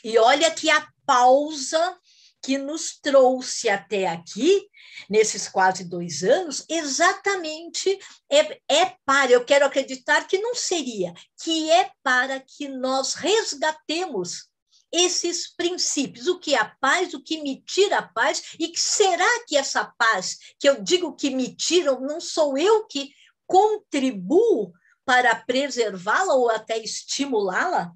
E 0.04 0.18
olha 0.18 0.52
que 0.52 0.70
a 0.70 0.86
pausa 1.06 1.98
que 2.44 2.58
nos 2.58 3.00
trouxe 3.00 3.70
até 3.70 4.06
aqui, 4.08 4.70
nesses 5.10 5.48
quase 5.48 5.86
dois 5.86 6.24
anos, 6.24 6.66
exatamente 6.70 7.98
é, 8.30 8.60
é 8.70 8.98
para, 9.06 9.32
eu 9.32 9.46
quero 9.46 9.66
acreditar 9.66 10.28
que 10.28 10.38
não 10.38 10.54
seria, 10.54 11.14
que 11.42 11.72
é 11.72 11.90
para 12.04 12.42
que 12.42 12.68
nós 12.68 13.14
resgatemos 13.14 14.50
esses 14.92 15.56
princípios, 15.56 16.28
o 16.28 16.38
que 16.38 16.54
é 16.54 16.60
a 16.60 16.66
paz, 16.66 17.14
o 17.14 17.24
que 17.24 17.42
me 17.42 17.64
tira 17.64 17.98
a 17.98 18.08
paz, 18.08 18.54
e 18.60 18.68
que 18.68 18.80
será 18.80 19.46
que 19.48 19.58
essa 19.58 19.86
paz 19.98 20.38
que 20.60 20.70
eu 20.70 20.84
digo 20.84 21.16
que 21.16 21.32
me 21.32 21.56
tiram, 21.56 22.02
não 22.02 22.20
sou 22.20 22.58
eu 22.58 22.86
que 22.86 23.12
contribuo 23.48 24.72
para 25.06 25.34
preservá-la 25.34 26.36
ou 26.36 26.50
até 26.52 26.78
estimulá-la? 26.78 27.92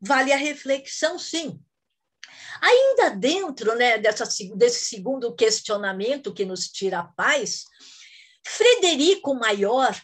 Vale 0.00 0.32
a 0.32 0.36
reflexão, 0.36 1.18
sim. 1.18 1.60
Ainda 2.60 3.10
dentro 3.10 3.74
né, 3.74 3.98
dessa, 3.98 4.24
desse 4.56 4.84
segundo 4.86 5.34
questionamento 5.34 6.32
que 6.32 6.44
nos 6.44 6.68
tira 6.68 7.00
a 7.00 7.04
paz, 7.04 7.64
Frederico 8.46 9.34
Maior, 9.34 9.94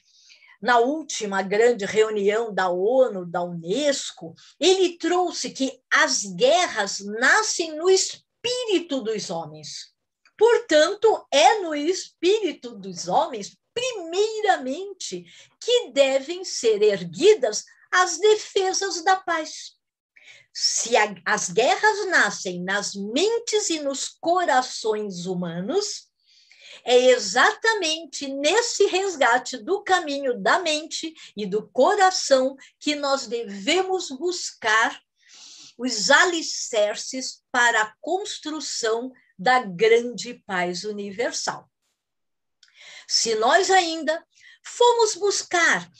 na 0.60 0.78
última 0.78 1.42
grande 1.42 1.84
reunião 1.84 2.52
da 2.52 2.70
ONU, 2.70 3.26
da 3.26 3.42
Unesco, 3.42 4.34
ele 4.58 4.96
trouxe 4.96 5.50
que 5.50 5.78
as 5.92 6.22
guerras 6.24 7.00
nascem 7.00 7.76
no 7.76 7.90
espírito 7.90 9.02
dos 9.02 9.28
homens. 9.28 9.92
Portanto, 10.38 11.26
é 11.30 11.60
no 11.60 11.74
espírito 11.74 12.74
dos 12.76 13.08
homens, 13.08 13.56
primeiramente, 13.74 15.24
que 15.60 15.90
devem 15.92 16.44
ser 16.44 16.82
erguidas 16.82 17.64
as 17.90 18.18
defesas 18.18 19.04
da 19.04 19.16
paz 19.16 19.73
se 20.54 20.96
a, 20.96 21.12
as 21.26 21.50
guerras 21.50 22.06
nascem 22.06 22.62
nas 22.62 22.94
mentes 22.94 23.70
e 23.70 23.80
nos 23.80 24.08
corações 24.08 25.26
humanos, 25.26 26.08
é 26.84 26.96
exatamente 27.06 28.28
nesse 28.28 28.86
resgate 28.86 29.56
do 29.56 29.82
caminho 29.82 30.40
da 30.40 30.60
mente 30.60 31.12
e 31.36 31.44
do 31.44 31.68
coração 31.68 32.56
que 32.78 32.94
nós 32.94 33.26
devemos 33.26 34.10
buscar 34.10 35.00
os 35.76 36.08
alicerces 36.10 37.42
para 37.50 37.82
a 37.82 37.94
construção 38.00 39.12
da 39.36 39.60
grande 39.60 40.34
paz 40.46 40.84
universal. 40.84 41.68
Se 43.08 43.34
nós 43.34 43.70
ainda 43.70 44.24
formos 44.62 45.16
buscar 45.16 45.90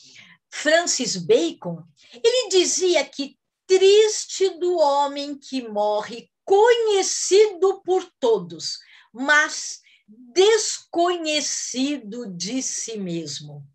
Francis 0.48 1.16
Bacon, 1.16 1.82
ele 2.12 2.48
dizia 2.50 3.04
que 3.04 3.36
triste 3.66 4.50
do 4.58 4.78
homem 4.78 5.38
que 5.38 5.66
morre 5.68 6.30
conhecido 6.44 7.82
por 7.82 8.04
todos, 8.20 8.78
mas 9.12 9.80
desconhecido 10.06 12.26
de 12.26 12.62
si 12.62 12.98
mesmo. 12.98 13.66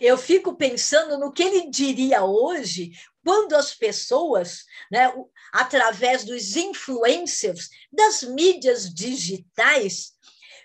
Eu 0.00 0.16
fico 0.16 0.56
pensando 0.56 1.18
no 1.18 1.32
que 1.32 1.42
ele 1.42 1.70
diria 1.70 2.24
hoje 2.24 2.92
quando 3.24 3.54
as 3.54 3.74
pessoas, 3.74 4.64
né, 4.90 5.12
através 5.52 6.24
dos 6.24 6.56
influencers, 6.56 7.68
das 7.92 8.22
mídias 8.22 8.92
digitais, 8.92 10.15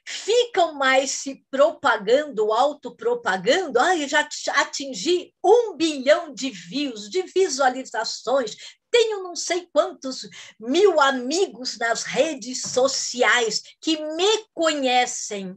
ficam 0.06 0.74
mais 0.74 1.12
se 1.12 1.46
propagando, 1.50 2.52
autopropagando. 2.52 3.80
Ah, 3.80 3.98
eu 3.98 4.08
já 4.08 4.28
atingi 4.56 5.34
um 5.44 5.76
bilhão 5.76 6.34
de 6.34 6.50
views, 6.50 7.10
de 7.10 7.24
visualizações, 7.24 8.56
tenho 8.92 9.24
não 9.24 9.36
sei 9.36 9.68
quantos 9.72 10.28
mil 10.60 11.00
amigos 11.00 11.78
nas 11.78 12.04
redes 12.04 12.62
sociais 12.62 13.64
que 13.80 13.98
me 14.16 14.46
conhecem. 14.54 15.56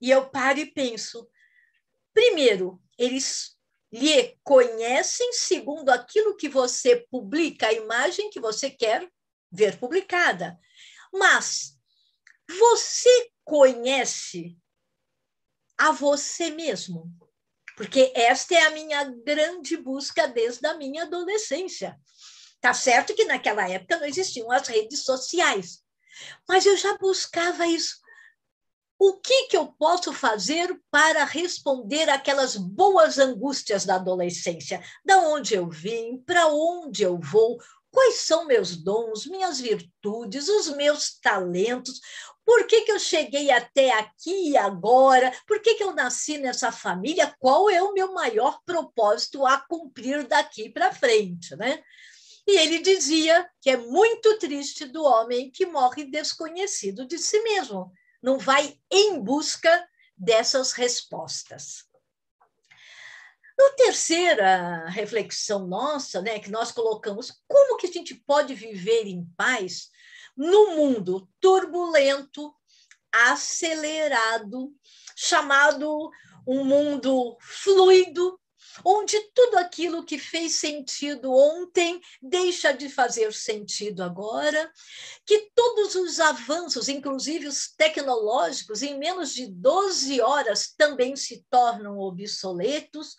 E 0.00 0.10
eu 0.10 0.28
paro 0.30 0.58
e 0.58 0.66
penso: 0.66 1.28
primeiro, 2.14 2.82
eles 2.98 3.56
lhe 3.92 4.38
conhecem 4.42 5.34
segundo 5.34 5.90
aquilo 5.90 6.34
que 6.34 6.48
você 6.48 7.06
publica, 7.10 7.68
a 7.68 7.72
imagem 7.74 8.30
que 8.30 8.40
você 8.40 8.70
quer 8.70 9.06
ver 9.50 9.78
publicada. 9.78 10.58
Mas 11.12 11.78
você 12.48 13.30
conhece 13.44 14.56
a 15.78 15.92
você 15.92 16.50
mesmo? 16.50 17.10
Porque 17.76 18.12
esta 18.14 18.54
é 18.54 18.66
a 18.66 18.70
minha 18.70 19.04
grande 19.04 19.76
busca 19.76 20.28
desde 20.28 20.66
a 20.66 20.76
minha 20.76 21.04
adolescência. 21.04 21.98
Tá 22.60 22.72
certo 22.72 23.14
que 23.14 23.24
naquela 23.24 23.68
época 23.68 23.98
não 23.98 24.06
existiam 24.06 24.50
as 24.52 24.68
redes 24.68 25.04
sociais, 25.04 25.82
mas 26.48 26.64
eu 26.64 26.76
já 26.76 26.96
buscava 26.98 27.66
isso. 27.66 27.96
O 28.98 29.18
que, 29.18 29.48
que 29.48 29.56
eu 29.56 29.66
posso 29.66 30.12
fazer 30.12 30.80
para 30.88 31.24
responder 31.24 32.08
aquelas 32.08 32.56
boas 32.56 33.18
angústias 33.18 33.84
da 33.84 33.96
adolescência? 33.96 34.80
Da 35.04 35.18
onde 35.18 35.54
eu 35.54 35.68
vim, 35.68 36.18
para 36.18 36.46
onde 36.46 37.02
eu 37.02 37.18
vou, 37.18 37.58
quais 37.90 38.20
são 38.20 38.46
meus 38.46 38.76
dons, 38.76 39.26
minhas 39.26 39.58
virtudes, 39.58 40.48
os 40.48 40.68
meus 40.76 41.18
talentos, 41.18 42.00
por 42.52 42.66
que, 42.66 42.82
que 42.82 42.92
eu 42.92 42.98
cheguei 42.98 43.50
até 43.50 43.92
aqui 43.92 44.54
agora? 44.58 45.32
Por 45.46 45.62
que, 45.62 45.74
que 45.74 45.82
eu 45.82 45.94
nasci 45.94 46.36
nessa 46.36 46.70
família? 46.70 47.34
Qual 47.40 47.70
é 47.70 47.82
o 47.82 47.94
meu 47.94 48.12
maior 48.12 48.60
propósito 48.66 49.46
a 49.46 49.56
cumprir 49.56 50.26
daqui 50.26 50.68
para 50.68 50.92
frente? 50.92 51.56
Né? 51.56 51.82
E 52.46 52.58
ele 52.58 52.80
dizia 52.80 53.48
que 53.58 53.70
é 53.70 53.78
muito 53.78 54.38
triste 54.38 54.84
do 54.84 55.02
homem 55.02 55.50
que 55.50 55.64
morre 55.64 56.04
desconhecido 56.04 57.06
de 57.06 57.16
si 57.16 57.40
mesmo, 57.40 57.90
não 58.22 58.38
vai 58.38 58.78
em 58.90 59.18
busca 59.18 59.88
dessas 60.14 60.72
respostas. 60.72 61.86
Na 63.58 63.70
terceira 63.70 64.88
reflexão 64.90 65.66
nossa, 65.66 66.20
né, 66.20 66.38
que 66.38 66.50
nós 66.50 66.70
colocamos, 66.70 67.32
como 67.48 67.78
que 67.78 67.86
a 67.86 67.92
gente 67.92 68.14
pode 68.14 68.52
viver 68.52 69.06
em 69.06 69.24
paz 69.38 69.88
no 70.36 70.76
mundo 70.76 71.28
turbulento, 71.40 72.54
acelerado, 73.12 74.72
chamado 75.16 76.10
um 76.46 76.64
mundo 76.64 77.36
fluido, 77.40 78.38
onde 78.84 79.20
tudo 79.34 79.58
aquilo 79.58 80.04
que 80.04 80.18
fez 80.18 80.54
sentido 80.54 81.32
ontem 81.32 82.00
deixa 82.22 82.72
de 82.72 82.88
fazer 82.88 83.32
sentido 83.32 84.02
agora, 84.02 84.72
que 85.26 85.50
todos 85.54 85.94
os 85.94 86.18
avanços, 86.18 86.88
inclusive 86.88 87.46
os 87.46 87.72
tecnológicos, 87.76 88.82
em 88.82 88.98
menos 88.98 89.34
de 89.34 89.46
12 89.46 90.20
horas 90.20 90.72
também 90.76 91.14
se 91.16 91.44
tornam 91.50 91.98
obsoletos. 91.98 93.14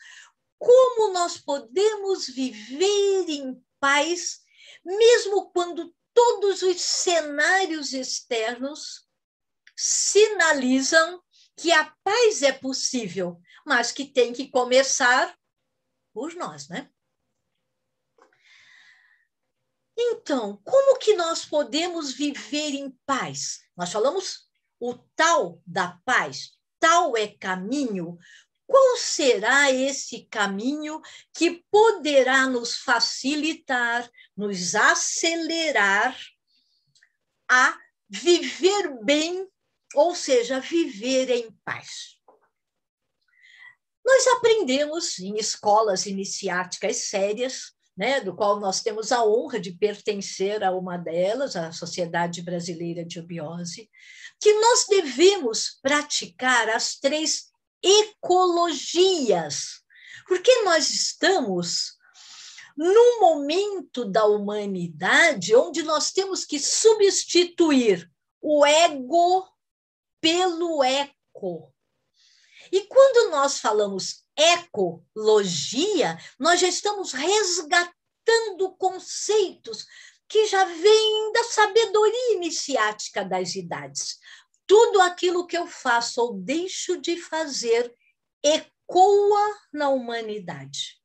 Como 0.57 1.13
nós 1.13 1.37
podemos 1.37 2.27
viver 2.27 3.25
em 3.29 3.61
paz, 3.79 4.39
mesmo 4.83 5.51
quando 5.51 5.93
todos 6.13 6.61
os 6.61 6.81
cenários 6.81 7.93
externos 7.93 9.07
sinalizam 9.75 11.21
que 11.55 11.71
a 11.71 11.85
paz 12.03 12.41
é 12.41 12.51
possível, 12.51 13.39
mas 13.65 13.91
que 13.91 14.05
tem 14.05 14.33
que 14.33 14.49
começar 14.49 15.37
por 16.13 16.35
nós, 16.35 16.67
né? 16.67 16.89
Então, 19.97 20.57
como 20.63 20.97
que 20.97 21.15
nós 21.15 21.45
podemos 21.45 22.13
viver 22.13 22.71
em 22.73 22.91
paz? 23.05 23.61
Nós 23.75 23.91
falamos 23.91 24.49
o 24.79 24.95
tal 25.15 25.61
da 25.65 25.99
paz, 26.03 26.57
tal 26.79 27.15
é 27.15 27.27
caminho. 27.27 28.17
Qual 28.65 28.97
será 28.97 29.71
esse 29.71 30.25
caminho 30.25 31.01
que 31.33 31.63
poderá 31.69 32.47
nos 32.47 32.77
facilitar, 32.77 34.09
nos 34.35 34.75
acelerar 34.75 36.17
a 37.49 37.77
viver 38.09 39.03
bem, 39.03 39.47
ou 39.95 40.15
seja, 40.15 40.59
viver 40.59 41.29
em 41.29 41.51
paz. 41.63 42.17
Nós 44.05 44.27
aprendemos 44.27 45.19
em 45.19 45.37
escolas 45.37 46.05
iniciáticas 46.05 46.97
sérias, 46.97 47.71
né, 47.95 48.19
do 48.19 48.35
qual 48.35 48.59
nós 48.59 48.81
temos 48.81 49.11
a 49.11 49.23
honra 49.23 49.59
de 49.59 49.71
pertencer 49.71 50.63
a 50.63 50.71
uma 50.71 50.97
delas, 50.97 51.55
a 51.55 51.71
Sociedade 51.71 52.41
Brasileira 52.41 53.05
de 53.05 53.19
Obiose, 53.19 53.89
que 54.41 54.51
nós 54.53 54.87
devemos 54.89 55.79
praticar 55.81 56.69
as 56.69 56.95
três 56.95 57.52
ecologias, 57.83 59.81
porque 60.27 60.63
nós 60.63 60.89
estamos 60.89 61.97
num 62.75 63.19
momento 63.19 64.05
da 64.05 64.25
humanidade 64.25 65.55
onde 65.55 65.83
nós 65.83 66.11
temos 66.11 66.45
que 66.45 66.59
substituir 66.59 68.09
o 68.41 68.65
ego 68.65 69.47
pelo 70.19 70.83
eco. 70.83 71.71
E 72.71 72.81
quando 72.87 73.29
nós 73.29 73.59
falamos 73.59 74.23
ecologia, 74.35 76.17
nós 76.39 76.59
já 76.59 76.67
estamos 76.67 77.11
resgatando 77.11 78.75
conceitos 78.77 79.85
que 80.27 80.47
já 80.47 80.63
vêm 80.65 81.31
da 81.31 81.43
sabedoria 81.43 82.33
iniciática 82.33 83.23
das 83.23 83.53
idades. 83.55 84.17
Tudo 84.65 85.01
aquilo 85.01 85.45
que 85.45 85.57
eu 85.57 85.67
faço 85.67 86.21
ou 86.21 86.33
deixo 86.33 86.99
de 86.99 87.17
fazer 87.17 87.93
ecoa 88.43 89.59
na 89.71 89.89
humanidade. 89.89 91.01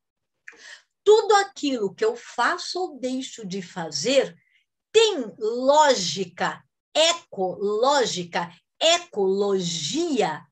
Tudo 1.05 1.35
aquilo 1.37 1.95
que 1.95 2.05
eu 2.05 2.17
faço 2.17 2.79
ou 2.81 2.99
deixo 2.99 3.47
de 3.47 3.63
fazer 3.63 4.37
tem 4.93 5.33
lógica, 5.39 6.63
ecológica, 6.95 8.53
ecologia 8.81 10.47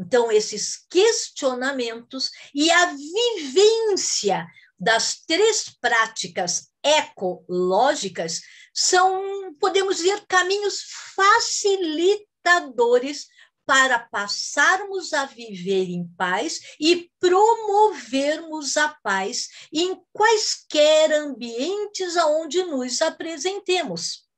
então, 0.00 0.32
esses 0.32 0.78
questionamentos 0.88 2.30
e 2.54 2.70
a 2.70 2.94
vivência 2.94 4.46
das 4.78 5.20
três 5.26 5.68
práticas 5.78 6.70
ecológicas 6.82 8.40
são, 8.72 9.52
podemos 9.54 9.96
dizer, 9.96 10.24
caminhos 10.26 10.84
facilitadores 11.14 13.26
para 13.66 13.98
passarmos 14.00 15.12
a 15.12 15.26
viver 15.26 15.90
em 15.90 16.08
paz 16.16 16.60
e 16.80 17.10
promovermos 17.20 18.76
a 18.76 18.88
paz 18.88 19.48
em 19.72 19.96
quaisquer 20.12 21.12
ambientes 21.12 22.16
aonde 22.16 22.64
nos 22.64 23.00
apresentemos. 23.00 24.28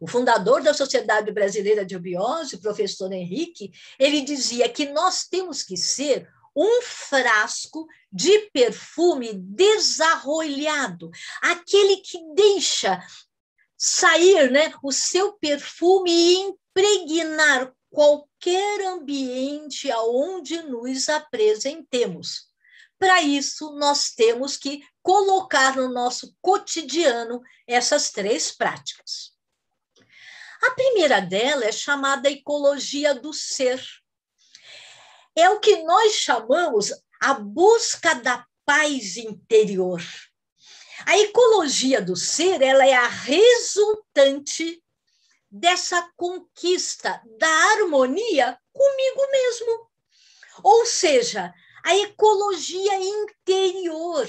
O 0.00 0.06
fundador 0.06 0.62
da 0.62 0.72
Sociedade 0.72 1.30
Brasileira 1.30 1.84
de 1.84 1.94
Obiose, 1.94 2.56
o 2.56 2.62
professor 2.62 3.12
Henrique, 3.12 3.70
ele 3.98 4.22
dizia 4.22 4.66
que 4.70 4.86
nós 4.86 5.28
temos 5.28 5.62
que 5.62 5.76
ser 5.76 6.26
um 6.56 6.82
frasco 6.82 7.86
de 8.10 8.50
perfume 8.52 9.34
desarrolhado, 9.34 11.10
aquele 11.42 11.98
que 11.98 12.18
deixa 12.34 12.98
sair 13.82 14.50
né, 14.50 14.74
o 14.82 14.92
seu 14.92 15.32
perfume 15.32 16.10
e 16.12 16.34
impregnar 16.36 17.72
qualquer 17.88 18.82
ambiente 18.82 19.90
aonde 19.90 20.60
nos 20.60 21.08
apresentemos. 21.08 22.50
Para 22.98 23.22
isso, 23.22 23.72
nós 23.76 24.10
temos 24.10 24.58
que 24.58 24.82
colocar 25.02 25.76
no 25.76 25.88
nosso 25.88 26.36
cotidiano 26.42 27.40
essas 27.66 28.10
três 28.10 28.52
práticas. 28.52 29.32
A 30.62 30.72
primeira 30.72 31.18
dela 31.18 31.64
é 31.64 31.72
chamada 31.72 32.30
ecologia 32.30 33.14
do 33.14 33.32
ser. 33.32 33.82
É 35.34 35.48
o 35.48 35.58
que 35.58 35.82
nós 35.84 36.12
chamamos 36.16 36.92
a 37.18 37.32
busca 37.32 38.14
da 38.14 38.44
paz 38.66 39.16
interior. 39.16 40.02
A 41.06 41.18
ecologia 41.18 42.00
do 42.00 42.16
ser, 42.16 42.62
ela 42.62 42.86
é 42.86 42.94
a 42.94 43.08
resultante 43.08 44.82
dessa 45.50 46.08
conquista 46.16 47.20
da 47.38 47.48
harmonia 47.72 48.58
comigo 48.72 49.30
mesmo. 49.30 49.90
Ou 50.62 50.86
seja, 50.86 51.52
a 51.84 51.96
ecologia 51.96 52.98
interior, 52.98 54.28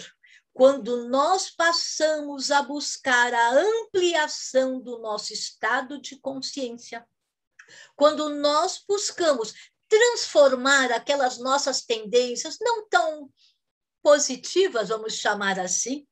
quando 0.54 1.08
nós 1.08 1.50
passamos 1.50 2.52
a 2.52 2.62
buscar 2.62 3.34
a 3.34 3.52
ampliação 3.52 4.80
do 4.80 5.00
nosso 5.00 5.34
estado 5.34 6.02
de 6.02 6.18
consciência, 6.20 7.06
quando 7.96 8.30
nós 8.30 8.84
buscamos 8.88 9.54
transformar 9.88 10.92
aquelas 10.92 11.38
nossas 11.38 11.82
tendências 11.82 12.58
não 12.60 12.88
tão 12.88 13.30
positivas, 14.02 14.90
vamos 14.90 15.14
chamar 15.14 15.60
assim, 15.60 16.08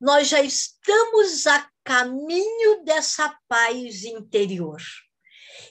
nós 0.00 0.28
já 0.28 0.40
estamos 0.40 1.46
a 1.46 1.68
caminho 1.82 2.84
dessa 2.84 3.38
paz 3.48 4.04
interior. 4.04 4.80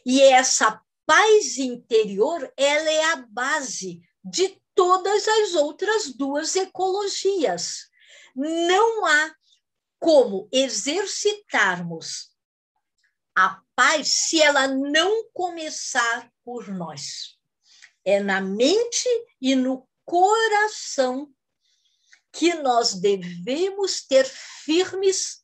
E 0.06 0.22
essa 0.22 0.82
paz 1.06 1.58
interior, 1.58 2.52
ela 2.56 2.90
é 2.90 3.04
a 3.06 3.16
base 3.16 4.02
de 4.24 4.62
todas 4.76 5.28
as 5.28 5.54
outras 5.56 6.14
duas 6.14 6.56
ecologias. 6.56 7.90
Não 8.36 9.06
há 9.06 9.36
como 10.00 10.48
exercitarmos 10.52 12.34
a 13.36 13.62
paz 13.76 14.10
se 14.10 14.42
ela 14.42 14.68
não 14.68 15.30
começar 15.34 16.32
por 16.44 16.68
nós. 16.68 17.38
É 18.06 18.20
na 18.20 18.42
mente 18.42 19.08
e 19.42 19.56
no 19.56 19.88
coração 20.06 21.33
que 22.34 22.56
nós 22.56 22.96
devemos 22.96 24.02
ter 24.02 24.26
firmes 24.26 25.44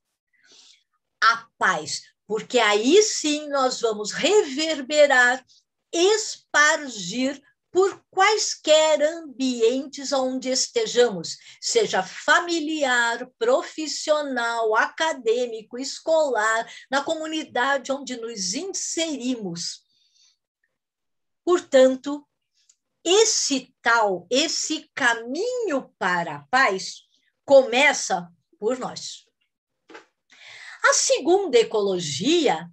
a 1.22 1.48
paz, 1.58 2.02
porque 2.28 2.58
aí 2.58 3.02
sim 3.04 3.48
nós 3.50 3.80
vamos 3.80 4.12
reverberar, 4.12 5.46
espargir 5.94 7.42
por 7.72 8.04
quaisquer 8.10 9.02
ambientes 9.04 10.12
onde 10.12 10.50
estejamos, 10.50 11.38
seja 11.62 12.02
familiar, 12.02 13.30
profissional, 13.38 14.76
acadêmico, 14.76 15.78
escolar, 15.78 16.68
na 16.90 17.04
comunidade 17.04 17.92
onde 17.92 18.18
nos 18.18 18.56
inserimos. 18.56 19.84
Portanto, 21.46 22.28
esse 23.10 23.74
tal, 23.82 24.28
esse 24.30 24.90
caminho 24.94 25.94
para 25.98 26.36
a 26.36 26.44
paz 26.50 27.04
começa 27.46 28.30
por 28.60 28.78
nós. 28.78 29.26
A 30.86 30.94
segunda 30.94 31.58
ecologia 31.58 32.68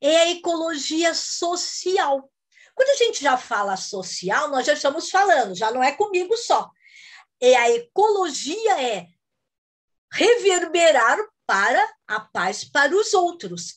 é 0.00 0.16
a 0.16 0.30
ecologia 0.30 1.14
social 1.14 2.32
quando 2.74 2.88
a 2.88 2.96
gente 2.96 3.22
já 3.22 3.36
fala 3.36 3.76
social, 3.76 4.48
nós 4.48 4.66
já 4.66 4.72
estamos 4.72 5.10
falando, 5.10 5.54
já 5.54 5.70
não 5.70 5.82
é 5.82 5.92
comigo 5.92 6.36
só. 6.36 6.70
E 7.40 7.54
a 7.54 7.70
ecologia 7.70 8.80
é 8.80 9.08
reverberar 10.10 11.18
para 11.46 11.94
a 12.06 12.20
paz 12.20 12.64
para 12.64 12.94
os 12.96 13.12
outros. 13.12 13.74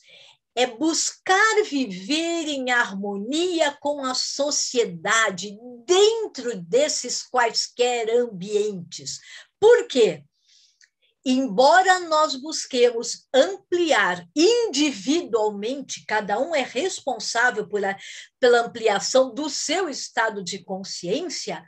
É 0.56 0.66
buscar 0.66 1.62
viver 1.64 2.48
em 2.48 2.70
harmonia 2.70 3.76
com 3.80 4.04
a 4.04 4.14
sociedade 4.14 5.56
dentro 5.84 6.56
desses 6.62 7.22
quaisquer 7.22 8.10
ambientes. 8.10 9.20
Por 9.60 9.86
quê? 9.86 10.24
embora 11.28 11.98
nós 12.08 12.36
busquemos 12.36 13.26
ampliar 13.34 14.24
individualmente, 14.34 16.04
cada 16.06 16.38
um 16.38 16.54
é 16.54 16.62
responsável 16.62 17.68
pela, 17.68 17.96
pela 18.38 18.60
ampliação 18.60 19.34
do 19.34 19.50
seu 19.50 19.88
estado 19.88 20.40
de 20.44 20.62
consciência, 20.62 21.64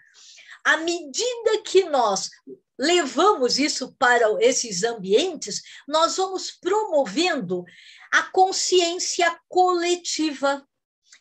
à 0.65 0.77
medida 0.77 1.61
que 1.65 1.83
nós 1.85 2.31
levamos 2.79 3.59
isso 3.59 3.95
para 3.99 4.27
esses 4.41 4.85
ambientes, 4.85 5.63
nós 5.87 6.17
vamos 6.17 6.53
promovendo 6.53 7.65
a 8.13 8.23
consciência 8.25 9.39
coletiva. 9.49 10.65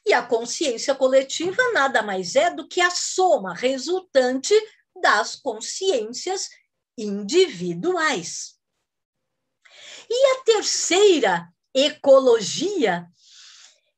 E 0.05 0.13
a 0.13 0.21
consciência 0.21 0.95
coletiva 0.95 1.61
nada 1.73 2.01
mais 2.01 2.35
é 2.35 2.49
do 2.49 2.67
que 2.67 2.79
a 2.79 2.89
soma 2.89 3.53
resultante 3.53 4.53
das 5.01 5.35
consciências 5.35 6.49
individuais. 6.97 8.55
E 10.09 10.25
a 10.37 10.43
terceira 10.43 11.47
ecologia 11.73 13.05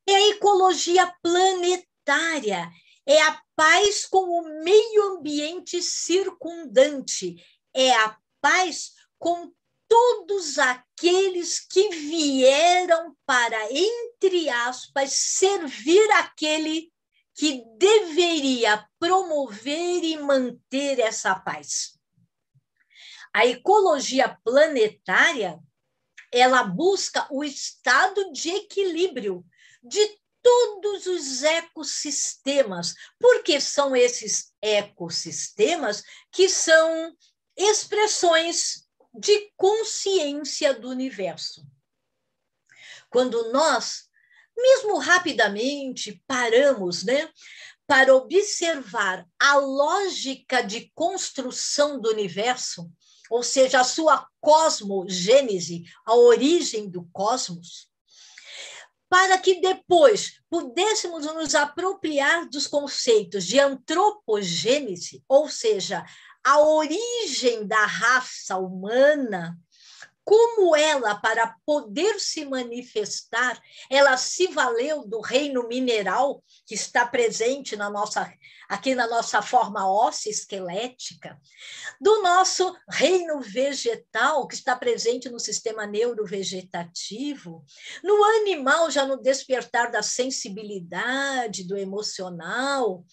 é 0.08 0.16
a 0.16 0.30
ecologia 0.30 1.14
planetária, 1.22 2.70
é 3.06 3.22
a 3.22 3.42
paz 3.56 4.06
com 4.06 4.20
o 4.20 4.64
meio 4.64 5.18
ambiente 5.18 5.82
circundante, 5.82 7.36
é 7.74 7.92
a 7.92 8.18
paz 8.42 8.94
com 9.18 9.52
todos 9.88 10.60
aqueles 10.60 11.60
que 11.60 11.90
vieram 11.90 13.18
para, 13.26 13.58
entre 13.72 14.48
aspas, 14.50 15.12
servir 15.14 16.10
aquele 16.12 16.94
que 17.34 17.64
deveria 17.78 18.88
promover 19.00 20.04
e 20.04 20.18
manter 20.18 21.00
essa 21.00 21.34
paz. 21.34 21.98
A 23.34 23.46
ecologia 23.46 24.38
planetária, 24.44 25.60
ela 26.32 26.64
busca 26.64 27.28
o 27.32 27.44
estado 27.44 28.32
de 28.32 28.50
equilíbrio 28.50 29.44
de 29.82 30.19
todos 30.42 31.06
os 31.06 31.44
ecossistemas, 31.44 32.94
porque 33.20 33.60
são 33.60 33.96
esses 33.96 34.54
ecossistemas 34.62 36.04
que 36.32 36.48
são 36.48 37.16
expressões 37.58 38.88
de 39.14 39.52
consciência 39.58 40.74
do 40.74 40.90
universo. 40.90 41.66
Quando 43.10 43.52
nós, 43.52 44.04
mesmo 44.56 44.98
rapidamente, 44.98 46.24
paramos, 46.28 47.04
né, 47.04 47.30
para 47.88 48.16
observar 48.16 49.28
a 49.40 49.58
lógica 49.58 50.62
de 50.62 50.92
construção 50.94 52.00
do 52.00 52.10
universo, 52.10 52.90
ou 53.30 53.44
seja, 53.44 53.82
a 53.82 53.84
sua 53.84 54.28
cosmogênese, 54.40 55.84
a 56.06 56.16
origem 56.16 56.90
do 56.90 57.04
cosmos, 57.12 57.89
para 59.10 59.38
que 59.40 59.60
depois 59.60 60.40
pudéssemos 60.50 61.26
nos 61.26 61.56
apropriar 61.56 62.48
dos 62.48 62.68
conceitos 62.68 63.46
de 63.46 63.60
antropogênese, 63.60 65.24
ou 65.28 65.50
seja, 65.50 66.06
a 66.44 66.60
origem 66.60 67.66
da 67.66 67.86
raça 67.86 68.58
humana, 68.58 69.58
como 70.30 70.76
ela, 70.76 71.16
para 71.16 71.56
poder 71.66 72.20
se 72.20 72.46
manifestar, 72.46 73.60
ela 73.90 74.16
se 74.16 74.46
valeu 74.46 75.04
do 75.08 75.22
reino 75.22 75.68
mineral 75.68 76.44
que 76.68 76.76
está 76.76 77.04
presente 77.04 77.76
na 77.76 77.90
nossa 77.90 78.32
aqui 78.70 78.94
na 78.94 79.08
nossa 79.08 79.42
forma 79.42 79.92
óssea 79.92 80.30
esquelética, 80.30 81.36
do 82.00 82.22
nosso 82.22 82.78
reino 82.88 83.42
vegetal 83.42 84.48
que 84.48 84.54
está 84.54 84.76
presente 84.76 85.28
no 85.30 85.40
sistema 85.40 85.88
neurovegetativo, 85.88 87.66
no 88.04 88.24
animal 88.24 88.92
já 88.92 89.08
no 89.08 89.20
despertar 89.20 89.90
da 89.90 90.04
sensibilidade, 90.04 91.64
do 91.64 91.76
emocional, 91.76 93.04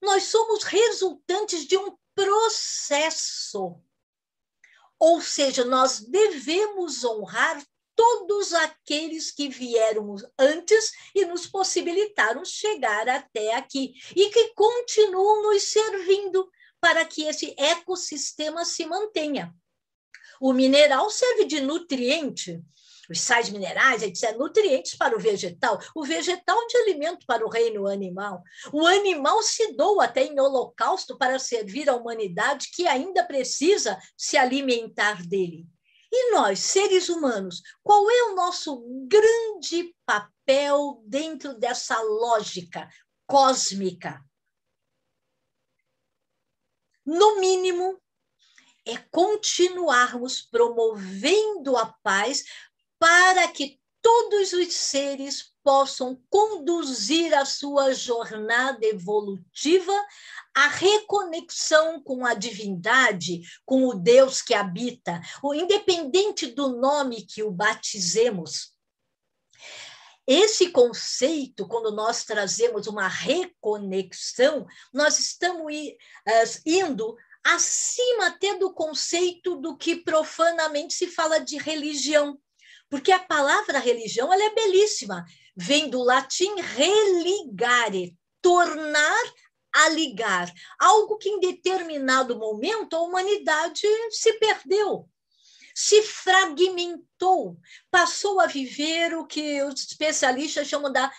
nós 0.00 0.22
somos 0.22 0.62
resultantes 0.62 1.66
de 1.66 1.76
um 1.76 1.96
processo. 2.14 3.80
Ou 4.98 5.20
seja, 5.20 5.64
nós 5.64 6.00
devemos 6.00 7.04
honrar 7.04 7.62
todos 7.94 8.52
aqueles 8.52 9.30
que 9.30 9.48
vieram 9.48 10.14
antes 10.38 10.92
e 11.14 11.24
nos 11.24 11.46
possibilitaram 11.46 12.44
chegar 12.44 13.08
até 13.08 13.54
aqui 13.54 13.94
e 14.14 14.28
que 14.28 14.52
continuam 14.54 15.44
nos 15.44 15.62
servindo 15.62 16.48
para 16.78 17.04
que 17.04 17.24
esse 17.24 17.54
ecossistema 17.58 18.64
se 18.64 18.84
mantenha. 18.84 19.52
O 20.40 20.52
mineral 20.52 21.08
serve 21.10 21.46
de 21.46 21.60
nutriente 21.60 22.62
os 23.10 23.20
sais 23.20 23.50
minerais, 23.50 24.02
etc., 24.02 24.36
nutrientes 24.36 24.96
para 24.96 25.16
o 25.16 25.20
vegetal, 25.20 25.78
o 25.94 26.04
vegetal 26.04 26.66
de 26.66 26.76
alimento 26.78 27.26
para 27.26 27.44
o 27.44 27.50
reino 27.50 27.86
animal. 27.86 28.42
O 28.72 28.86
animal 28.86 29.42
se 29.42 29.72
doa 29.72 30.04
até 30.04 30.24
em 30.24 30.38
holocausto 30.38 31.16
para 31.16 31.38
servir 31.38 31.88
à 31.88 31.94
humanidade 31.94 32.70
que 32.72 32.86
ainda 32.86 33.24
precisa 33.24 33.98
se 34.16 34.36
alimentar 34.36 35.22
dele. 35.26 35.66
E 36.12 36.32
nós, 36.32 36.60
seres 36.60 37.08
humanos, 37.08 37.60
qual 37.82 38.08
é 38.10 38.22
o 38.24 38.34
nosso 38.34 38.82
grande 39.08 39.94
papel 40.04 41.02
dentro 41.04 41.54
dessa 41.58 42.00
lógica 42.00 42.88
cósmica? 43.26 44.24
No 47.04 47.40
mínimo, 47.40 48.00
é 48.86 48.96
continuarmos 49.10 50.40
promovendo 50.40 51.76
a 51.76 51.86
paz 52.04 52.44
para 53.06 53.46
que 53.46 53.80
todos 54.02 54.52
os 54.52 54.74
seres 54.74 55.52
possam 55.62 56.20
conduzir 56.28 57.32
a 57.34 57.44
sua 57.44 57.94
jornada 57.94 58.84
evolutiva 58.84 59.92
à 60.52 60.66
reconexão 60.66 62.02
com 62.02 62.26
a 62.26 62.34
divindade, 62.34 63.42
com 63.64 63.86
o 63.86 63.94
Deus 63.94 64.42
que 64.42 64.54
habita, 64.54 65.20
o 65.40 65.54
independente 65.54 66.48
do 66.48 66.80
nome 66.80 67.24
que 67.24 67.44
o 67.44 67.50
batizemos. 67.52 68.72
Esse 70.26 70.70
conceito, 70.70 71.68
quando 71.68 71.92
nós 71.92 72.24
trazemos 72.24 72.88
uma 72.88 73.06
reconexão, 73.06 74.66
nós 74.92 75.20
estamos 75.20 75.72
indo 76.66 77.16
acima 77.44 78.26
até 78.26 78.56
do 78.56 78.74
conceito 78.74 79.54
do 79.54 79.76
que 79.76 79.94
profanamente 79.94 80.92
se 80.92 81.06
fala 81.06 81.38
de 81.38 81.56
religião. 81.56 82.36
Porque 82.88 83.10
a 83.10 83.18
palavra 83.18 83.78
religião 83.78 84.32
ela 84.32 84.44
é 84.44 84.54
belíssima, 84.54 85.24
vem 85.56 85.90
do 85.90 86.02
latim 86.02 86.54
religare, 86.60 88.16
tornar 88.40 89.24
a 89.72 89.88
ligar, 89.88 90.50
algo 90.78 91.18
que 91.18 91.28
em 91.28 91.40
determinado 91.40 92.38
momento 92.38 92.96
a 92.96 93.02
humanidade 93.02 93.86
se 94.10 94.32
perdeu, 94.34 95.08
se 95.74 96.02
fragmentou, 96.02 97.58
passou 97.90 98.40
a 98.40 98.46
viver 98.46 99.14
o 99.14 99.26
que 99.26 99.62
os 99.62 99.80
especialistas 99.80 100.66
chamam 100.66 100.90
da 100.90 101.12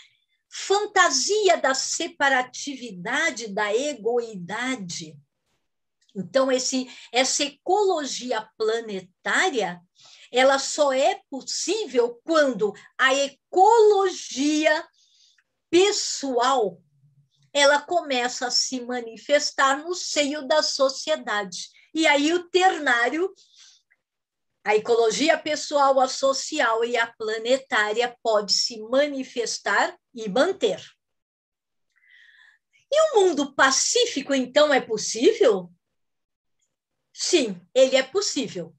fantasia 0.50 1.58
da 1.58 1.76
separatividade, 1.76 3.54
da 3.54 3.72
egoidade. 3.76 5.16
Então, 6.16 6.52
esse, 6.52 6.88
essa 7.12 7.44
ecologia 7.44 8.50
planetária 8.58 9.80
ela 10.38 10.60
só 10.60 10.94
é 10.94 11.20
possível 11.32 12.22
quando 12.24 12.72
a 12.98 13.14
ecologia 13.16 14.88
pessoal 15.68 16.80
ela 17.52 17.82
começa 17.82 18.46
a 18.46 18.52
se 18.52 18.82
manifestar 18.82 19.84
no 19.84 19.96
seio 19.96 20.48
da 20.48 20.62
sociedade. 20.62 21.70
E 21.92 22.06
aí 22.06 22.32
o 22.34 22.48
ternário, 22.50 23.34
a 24.64 24.76
ecologia 24.76 25.40
pessoal, 25.40 26.00
a 26.00 26.08
social 26.08 26.86
e 26.86 26.96
a 26.96 27.08
planetária 27.08 28.16
pode 28.22 28.54
se 28.54 28.80
manifestar 28.84 29.98
e 30.14 30.30
manter. 30.30 30.86
E 32.92 33.02
o 33.02 33.22
mundo 33.22 33.56
pacífico, 33.56 34.36
então, 34.36 34.72
é 34.72 34.80
possível? 34.80 35.72
Sim, 37.12 37.60
ele 37.74 37.96
é 37.96 38.04
possível. 38.04 38.77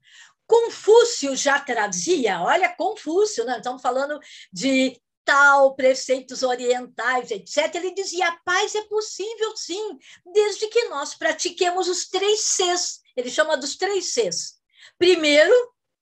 Confúcio 0.49 1.35
já 1.35 1.59
trazia, 1.59 2.41
olha, 2.41 2.75
Confúcio, 2.75 3.47
estamos 3.47 3.83
falando 3.83 4.19
de 4.51 4.99
tal, 5.23 5.75
preceitos 5.75 6.41
orientais, 6.41 7.29
etc. 7.29 7.75
Ele 7.75 7.93
dizia: 7.93 8.27
a 8.27 8.37
paz 8.37 8.73
é 8.73 8.81
possível, 8.85 9.55
sim, 9.55 9.99
desde 10.33 10.65
que 10.65 10.85
nós 10.85 11.13
pratiquemos 11.13 11.87
os 11.87 12.07
três 12.07 12.39
Cs. 12.39 12.99
Ele 13.15 13.29
chama 13.29 13.57
dos 13.57 13.75
três 13.75 14.11
Cs. 14.11 14.59
Primeiro, 14.97 15.53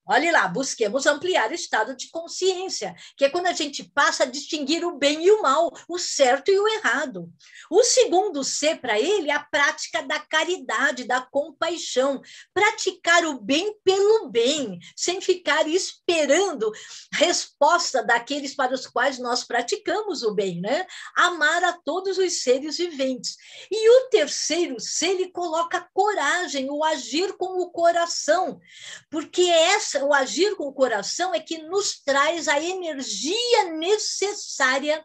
Olhe 0.09 0.31
lá, 0.31 0.47
busquemos 0.47 1.05
ampliar 1.05 1.51
o 1.51 1.53
estado 1.53 1.93
de 1.93 2.09
consciência, 2.09 2.95
que 3.17 3.25
é 3.25 3.29
quando 3.29 3.47
a 3.47 3.51
gente 3.51 3.83
passa 3.83 4.23
a 4.23 4.25
distinguir 4.25 4.85
o 4.85 4.97
bem 4.97 5.25
e 5.25 5.31
o 5.31 5.41
mal, 5.41 5.69
o 5.87 5.97
certo 5.97 6.49
e 6.49 6.57
o 6.57 6.67
errado. 6.67 7.29
O 7.69 7.83
segundo 7.83 8.41
C 8.41 8.75
para 8.75 8.97
ele 8.97 9.29
é 9.29 9.33
a 9.33 9.43
prática 9.43 10.01
da 10.03 10.17
caridade, 10.19 11.03
da 11.03 11.19
compaixão, 11.19 12.21
praticar 12.53 13.25
o 13.25 13.41
bem 13.41 13.75
pelo 13.83 14.29
bem, 14.29 14.79
sem 14.95 15.19
ficar 15.19 15.67
esperando 15.67 16.71
resposta 17.11 18.01
daqueles 18.01 18.55
para 18.55 18.73
os 18.73 18.87
quais 18.87 19.19
nós 19.19 19.43
praticamos 19.43 20.23
o 20.23 20.33
bem, 20.33 20.61
né? 20.61 20.87
Amar 21.15 21.63
a 21.65 21.73
todos 21.73 22.17
os 22.17 22.41
seres 22.41 22.77
viventes. 22.77 23.35
E 23.69 23.89
o 23.89 24.09
terceiro 24.09 24.79
C, 24.79 25.07
ele 25.07 25.31
coloca 25.31 25.85
coragem, 25.93 26.69
o 26.69 26.83
agir 26.83 27.35
com 27.37 27.61
o 27.61 27.69
coração, 27.71 28.61
porque 29.09 29.41
essa 29.41 29.96
o 30.03 30.13
agir 30.13 30.55
com 30.55 30.65
o 30.65 30.73
coração 30.73 31.33
é 31.33 31.39
que 31.39 31.57
nos 31.57 31.99
traz 32.01 32.47
a 32.47 32.59
energia 32.59 33.71
necessária 33.73 35.03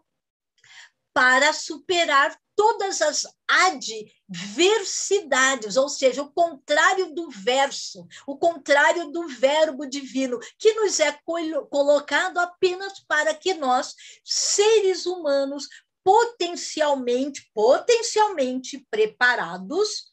para 1.13 1.53
superar 1.53 2.37
todas 2.55 3.03
as 3.03 3.27
adversidades, 3.49 5.77
ou 5.77 5.89
seja, 5.89 6.23
o 6.23 6.33
contrário 6.33 7.13
do 7.15 7.31
verso, 7.31 8.07
o 8.27 8.37
contrário 8.37 9.11
do 9.11 9.27
verbo 9.29 9.87
divino, 9.87 10.39
que 10.59 10.75
nos 10.75 11.01
é 11.01 11.19
colocado 11.71 12.39
apenas 12.39 13.01
para 13.01 13.35
que 13.35 13.55
nós, 13.55 13.95
seres 14.25 15.07
humanos, 15.07 15.67
potencialmente, 16.05 17.51
potencialmente 17.55 18.87
preparados, 18.91 20.11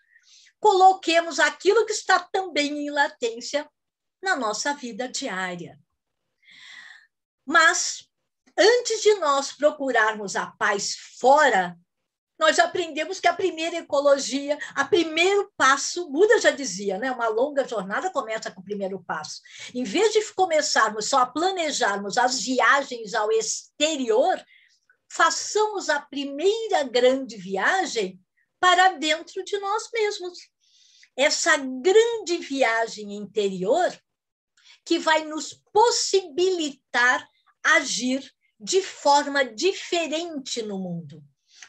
coloquemos 0.60 1.40
aquilo 1.40 1.86
que 1.86 1.94
está 1.94 2.20
também 2.20 2.86
em 2.86 2.90
latência 2.90 3.70
na 4.22 4.36
nossa 4.36 4.74
vida 4.74 5.08
diária. 5.08 5.80
Mas 7.46 8.08
antes 8.58 9.02
de 9.02 9.16
nós 9.16 9.52
procurarmos 9.52 10.36
a 10.36 10.48
paz 10.48 10.96
fora, 11.20 11.78
nós 12.40 12.58
aprendemos 12.58 13.20
que 13.20 13.28
a 13.28 13.34
primeira 13.34 13.76
ecologia, 13.78 14.58
a 14.74 14.86
primeiro 14.86 15.52
passo, 15.58 16.10
Buda 16.10 16.40
já 16.40 16.52
dizia, 16.52 16.98
né? 16.98 17.12
Uma 17.12 17.28
longa 17.28 17.68
jornada 17.68 18.10
começa 18.10 18.50
com 18.50 18.62
o 18.62 18.64
primeiro 18.64 19.04
passo. 19.04 19.42
Em 19.76 19.84
vez 19.84 20.14
de 20.14 20.34
começarmos 20.34 21.10
só 21.10 21.20
a 21.20 21.26
planejarmos 21.26 22.18
as 22.18 22.40
viagens 22.40 23.14
ao 23.14 23.30
exterior, 23.30 24.42
façamos 25.12 25.90
a 25.90 26.00
primeira 26.00 26.84
grande 26.84 27.36
viagem 27.36 28.22
para 28.58 28.94
dentro 28.94 29.44
de 29.44 29.58
nós 29.60 29.90
mesmos. 29.92 30.38
Essa 31.18 31.58
grande 31.58 32.38
viagem 32.38 33.16
interior 33.16 33.92
que 34.86 35.00
vai 35.00 35.26
nos 35.26 35.54
possibilitar 35.72 37.28
agir 37.64 38.30
de 38.60 38.82
forma 38.82 39.46
diferente 39.46 40.62
no 40.62 40.80
mundo. 40.80 41.24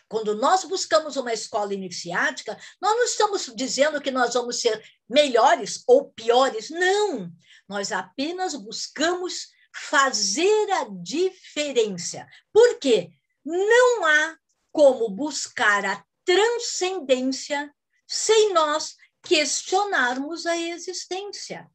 Quando 0.09 0.35
nós 0.35 0.64
buscamos 0.64 1.16
uma 1.16 1.33
escola 1.33 1.73
iniciática, 1.73 2.59
nós 2.81 2.96
não 2.96 3.05
estamos 3.05 3.53
dizendo 3.55 4.01
que 4.01 4.11
nós 4.11 4.35
vamos 4.35 4.61
ser 4.61 4.83
melhores 5.09 5.85
ou 5.87 6.11
piores, 6.11 6.68
não. 6.68 7.31
Nós 7.68 7.92
apenas 7.92 8.55
buscamos 8.57 9.49
fazer 9.73 10.70
a 10.73 10.87
diferença. 10.90 12.27
Por 12.53 12.79
quê? 12.81 13.11
Não 13.44 14.05
há 14.05 14.37
como 14.73 15.09
buscar 15.09 15.85
a 15.85 16.05
transcendência 16.25 17.73
sem 18.07 18.53
nós 18.53 18.96
questionarmos 19.23 20.46
a 20.46 20.57
existência. 20.57 21.70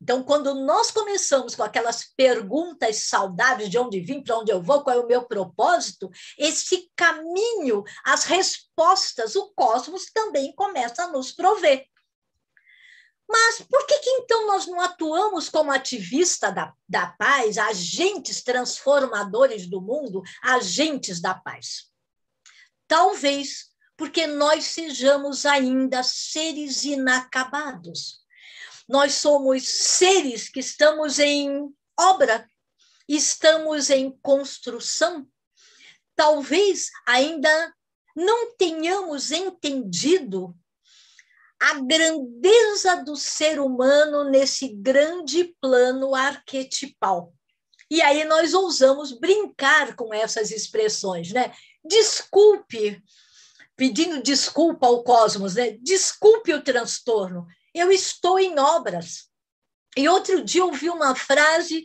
Então, 0.00 0.22
quando 0.22 0.54
nós 0.54 0.90
começamos 0.90 1.54
com 1.54 1.62
aquelas 1.62 2.04
perguntas 2.16 3.04
saudáveis 3.08 3.70
de 3.70 3.78
onde 3.78 4.00
vim, 4.00 4.22
para 4.22 4.38
onde 4.38 4.52
eu 4.52 4.62
vou, 4.62 4.82
qual 4.82 4.96
é 4.96 5.00
o 5.00 5.06
meu 5.06 5.24
propósito, 5.24 6.10
esse 6.38 6.90
caminho, 6.94 7.82
as 8.04 8.24
respostas, 8.24 9.34
o 9.34 9.52
cosmos 9.54 10.06
também 10.12 10.54
começa 10.54 11.04
a 11.04 11.08
nos 11.08 11.32
prover. 11.32 11.86
Mas 13.28 13.60
por 13.62 13.86
que, 13.86 13.98
que 13.98 14.10
então 14.10 14.46
nós 14.46 14.66
não 14.66 14.80
atuamos 14.80 15.48
como 15.48 15.72
ativista 15.72 16.52
da, 16.52 16.72
da 16.88 17.08
paz, 17.08 17.58
agentes 17.58 18.42
transformadores 18.42 19.66
do 19.66 19.80
mundo, 19.80 20.22
agentes 20.42 21.20
da 21.20 21.34
paz? 21.34 21.90
Talvez 22.86 23.74
porque 23.96 24.26
nós 24.26 24.66
sejamos 24.66 25.46
ainda 25.46 26.02
seres 26.02 26.84
inacabados. 26.84 28.25
Nós 28.88 29.14
somos 29.14 29.66
seres 29.68 30.48
que 30.48 30.60
estamos 30.60 31.18
em 31.18 31.68
obra, 31.98 32.48
estamos 33.08 33.90
em 33.90 34.10
construção. 34.22 35.26
Talvez 36.14 36.90
ainda 37.06 37.74
não 38.14 38.54
tenhamos 38.56 39.30
entendido 39.30 40.56
a 41.60 41.80
grandeza 41.80 42.96
do 43.02 43.16
ser 43.16 43.60
humano 43.60 44.24
nesse 44.24 44.68
grande 44.68 45.54
plano 45.60 46.14
arquetipal. 46.14 47.32
E 47.90 48.02
aí 48.02 48.24
nós 48.24 48.52
ousamos 48.52 49.12
brincar 49.12 49.94
com 49.94 50.12
essas 50.12 50.50
expressões, 50.50 51.32
né? 51.32 51.52
Desculpe, 51.84 53.02
pedindo 53.76 54.22
desculpa 54.22 54.86
ao 54.86 55.04
cosmos, 55.04 55.54
né? 55.54 55.76
Desculpe 55.80 56.52
o 56.52 56.62
transtorno. 56.62 57.46
Eu 57.76 57.92
estou 57.92 58.38
em 58.38 58.58
obras. 58.58 59.28
E 59.94 60.08
outro 60.08 60.42
dia 60.42 60.62
eu 60.62 60.68
ouvi 60.68 60.88
uma 60.88 61.14
frase 61.14 61.84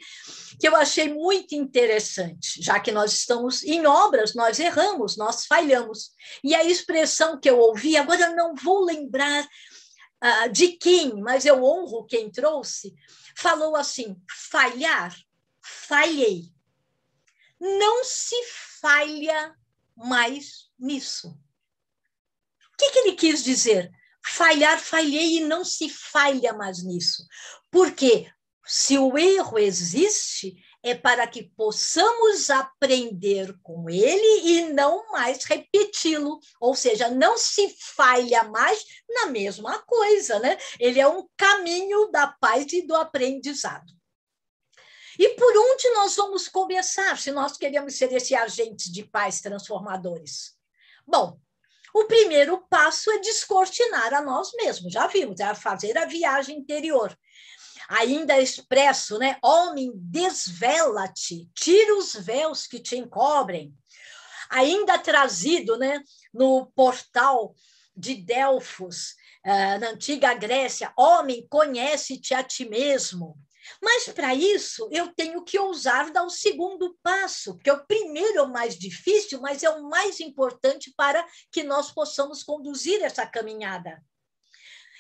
que 0.58 0.65
eu 0.65 0.73
achei 0.73 1.13
muito 1.13 1.54
interessante, 1.54 2.62
já 2.62 2.80
que 2.80 2.93
nós 2.93 3.12
estamos 3.12 3.62
em 3.63 3.86
obras, 3.86 4.34
nós 4.34 4.58
erramos, 4.58 5.17
nós 5.17 5.45
falhamos. 5.45 6.12
E 6.41 6.56
a 6.56 6.63
expressão 6.63 7.38
que 7.38 7.49
eu 7.49 7.60
ouvi, 7.60 7.97
agora 7.97 8.21
eu 8.27 8.36
não 8.36 8.56
vou 8.56 8.86
lembrar 8.86 9.43
uh, 9.43 10.49
de 10.49 10.69
quem, 10.77 11.21
mas 11.21 11.45
eu 11.45 11.62
honro 11.62 12.06
quem 12.06 12.32
trouxe, 12.32 12.95
falou 13.36 13.75
assim: 13.75 14.15
falhar, 14.49 15.13
falhei. 15.62 16.54
Não 17.60 18.06
se 18.06 18.36
falha 18.80 19.54
mais 19.97 20.69
nisso. 20.80 21.27
O 21.30 22.77
que, 22.77 22.91
que 22.91 22.99
ele 22.99 23.13
quis 23.13 23.43
dizer? 23.43 23.91
Falhar, 24.25 24.79
falhei 24.79 25.38
e 25.38 25.39
não 25.41 25.63
se 25.63 25.89
falha 25.89 26.53
mais 26.53 26.84
nisso. 26.84 27.25
Porque 27.69 28.31
se 28.65 28.97
o 28.97 29.17
erro 29.17 29.57
existe, 29.57 30.55
é 30.84 30.95
para 30.95 31.27
que 31.27 31.43
possamos 31.43 32.49
aprender 32.49 33.55
com 33.62 33.89
ele 33.89 34.41
e 34.47 34.73
não 34.73 35.12
mais 35.12 35.43
repeti-lo. 35.43 36.39
Ou 36.60 36.75
seja, 36.75 37.10
não 37.10 37.38
se 37.38 37.75
falha 37.79 38.43
mais 38.43 38.84
na 39.10 39.27
mesma 39.27 39.79
coisa, 39.79 40.39
né? 40.39 40.57
Ele 40.79 40.99
é 40.99 41.07
um 41.07 41.27
caminho 41.38 42.10
da 42.12 42.27
paz 42.27 42.71
e 42.73 42.81
do 42.81 42.95
aprendizado. 42.95 43.93
E 45.19 45.29
por 45.36 45.55
onde 45.55 45.89
nós 45.91 46.15
vamos 46.15 46.47
começar 46.47 47.19
se 47.19 47.31
nós 47.31 47.57
queremos 47.57 47.95
ser 47.95 48.12
esses 48.13 48.31
agentes 48.31 48.91
de 48.91 49.03
paz 49.03 49.41
transformadores? 49.41 50.55
Bom, 51.05 51.39
o 51.93 52.06
primeiro 52.06 52.65
passo 52.69 53.12
é 53.12 53.19
descortinar 53.19 54.13
a 54.13 54.21
nós 54.21 54.51
mesmos, 54.54 54.93
já 54.93 55.08
vimos, 55.08 55.39
é 55.39 55.54
fazer 55.54 55.97
a 55.97 56.06
viagem 56.06 56.58
interior 56.58 57.15
ainda 57.91 58.39
expresso, 58.39 59.17
né? 59.17 59.38
Homem, 59.43 59.91
desvela-te, 59.95 61.49
tira 61.54 61.97
os 61.97 62.13
véus 62.13 62.65
que 62.65 62.80
te 62.80 62.95
encobrem. 62.95 63.73
Ainda 64.49 64.97
trazido, 64.97 65.77
né, 65.77 66.01
no 66.34 66.65
portal 66.67 67.54
de 67.95 68.15
Delfos, 68.15 69.15
uh, 69.45 69.80
na 69.80 69.89
antiga 69.89 70.34
Grécia, 70.34 70.91
homem, 70.97 71.45
conhece-te 71.49 72.34
a 72.34 72.43
ti 72.43 72.67
mesmo. 72.67 73.38
Mas 73.81 74.10
para 74.10 74.34
isso 74.34 74.89
eu 74.91 75.13
tenho 75.13 75.43
que 75.43 75.60
ousar 75.60 76.12
dar 76.12 76.23
o 76.23 76.29
segundo 76.29 76.97
passo, 77.03 77.55
porque 77.55 77.71
o 77.71 77.86
primeiro 77.86 78.39
é 78.39 78.41
o 78.41 78.51
mais 78.51 78.77
difícil, 78.77 79.39
mas 79.41 79.63
é 79.63 79.69
o 79.69 79.84
mais 79.89 80.19
importante 80.19 80.91
para 80.95 81.25
que 81.51 81.63
nós 81.63 81.91
possamos 81.91 82.43
conduzir 82.43 83.01
essa 83.03 83.25
caminhada. 83.25 84.03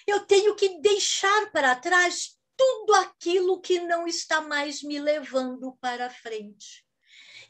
Eu 0.07 0.21
tenho 0.25 0.55
que 0.55 0.79
deixar 0.79 1.51
para 1.51 1.75
trás 1.75 2.37
tudo 2.57 2.93
aquilo 2.95 3.61
que 3.61 3.79
não 3.79 4.07
está 4.07 4.41
mais 4.41 4.83
me 4.83 4.99
levando 4.99 5.75
para 5.79 6.09
frente. 6.09 6.85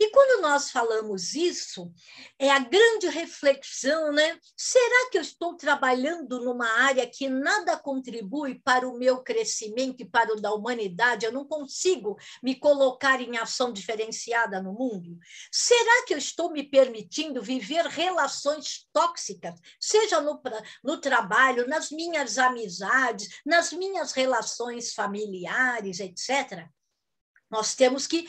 E 0.02 0.10
quando 0.10 0.42
nós 0.42 0.72
falamos 0.72 1.36
isso, 1.36 1.94
é 2.40 2.50
a 2.50 2.58
grande 2.58 3.08
reflexão, 3.08 4.12
né? 4.12 4.36
Será 4.58 5.12
que 5.12 5.18
eu 5.20 5.22
estou 5.22 5.56
trabalhando 5.56 6.44
numa 6.44 6.68
área 6.68 7.08
que 7.08 7.30
nada 7.30 7.78
contribui 7.78 8.60
para 8.64 8.90
o 8.90 8.98
meu 8.98 9.22
crescimento 9.22 10.02
e 10.02 10.10
para 10.10 10.34
o 10.34 10.42
da 10.42 10.52
humanidade? 10.52 11.28
Eu 11.28 11.32
não 11.32 11.46
consigo 11.46 12.18
me 12.42 12.56
colocar 12.56 13.22
em 13.22 13.38
ação 13.38 13.72
diferenciada 13.72 14.60
no 14.60 14.74
mundo? 14.74 15.20
Será 15.52 16.04
que 16.08 16.16
eu 16.16 16.18
estou 16.18 16.52
me 16.52 16.64
permitindo 16.64 17.40
viver 17.40 17.86
relações 17.86 18.88
tóxicas, 18.92 19.54
seja 19.80 20.20
no, 20.20 20.42
no 20.84 21.00
trabalho, 21.00 21.68
nas 21.68 21.92
minhas 21.92 22.40
amizades, 22.40 23.40
nas 23.46 23.72
minhas 23.72 24.14
relações 24.14 24.96
familiares, 24.96 26.00
etc? 26.00 26.68
Nós 27.52 27.76
temos 27.76 28.08
que 28.08 28.28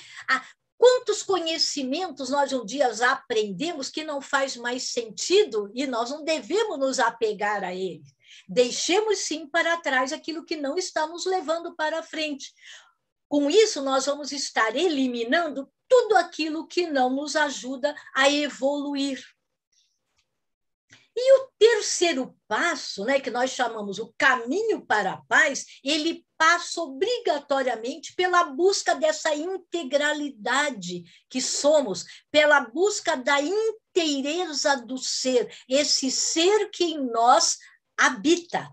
Quantos 0.82 1.22
conhecimentos 1.22 2.30
nós 2.30 2.52
um 2.52 2.64
dia 2.64 2.90
aprendemos 3.08 3.88
que 3.88 4.02
não 4.02 4.20
faz 4.20 4.56
mais 4.56 4.90
sentido 4.90 5.70
e 5.72 5.86
nós 5.86 6.10
não 6.10 6.24
devemos 6.24 6.76
nos 6.76 6.98
apegar 6.98 7.62
a 7.62 7.72
eles? 7.72 8.12
Deixemos 8.48 9.20
sim 9.20 9.46
para 9.46 9.76
trás 9.76 10.12
aquilo 10.12 10.44
que 10.44 10.56
não 10.56 10.76
está 10.76 11.06
nos 11.06 11.24
levando 11.24 11.76
para 11.76 12.02
frente. 12.02 12.52
Com 13.28 13.48
isso, 13.48 13.80
nós 13.80 14.06
vamos 14.06 14.32
estar 14.32 14.74
eliminando 14.74 15.72
tudo 15.88 16.16
aquilo 16.16 16.66
que 16.66 16.88
não 16.88 17.10
nos 17.10 17.36
ajuda 17.36 17.94
a 18.12 18.28
evoluir. 18.28 19.24
E 21.14 21.40
o 21.40 21.48
terceiro 21.58 22.34
passo, 22.48 23.04
né, 23.04 23.20
que 23.20 23.30
nós 23.30 23.50
chamamos 23.50 23.98
o 23.98 24.12
caminho 24.16 24.84
para 24.86 25.12
a 25.12 25.22
paz, 25.28 25.66
ele 25.84 26.24
passa 26.38 26.80
obrigatoriamente 26.80 28.14
pela 28.14 28.44
busca 28.44 28.94
dessa 28.94 29.34
integralidade 29.34 31.04
que 31.28 31.40
somos, 31.40 32.04
pela 32.30 32.60
busca 32.60 33.14
da 33.14 33.38
inteireza 33.40 34.76
do 34.76 34.96
ser, 34.96 35.54
esse 35.68 36.10
ser 36.10 36.70
que 36.70 36.84
em 36.84 37.10
nós 37.10 37.58
habita. 37.96 38.68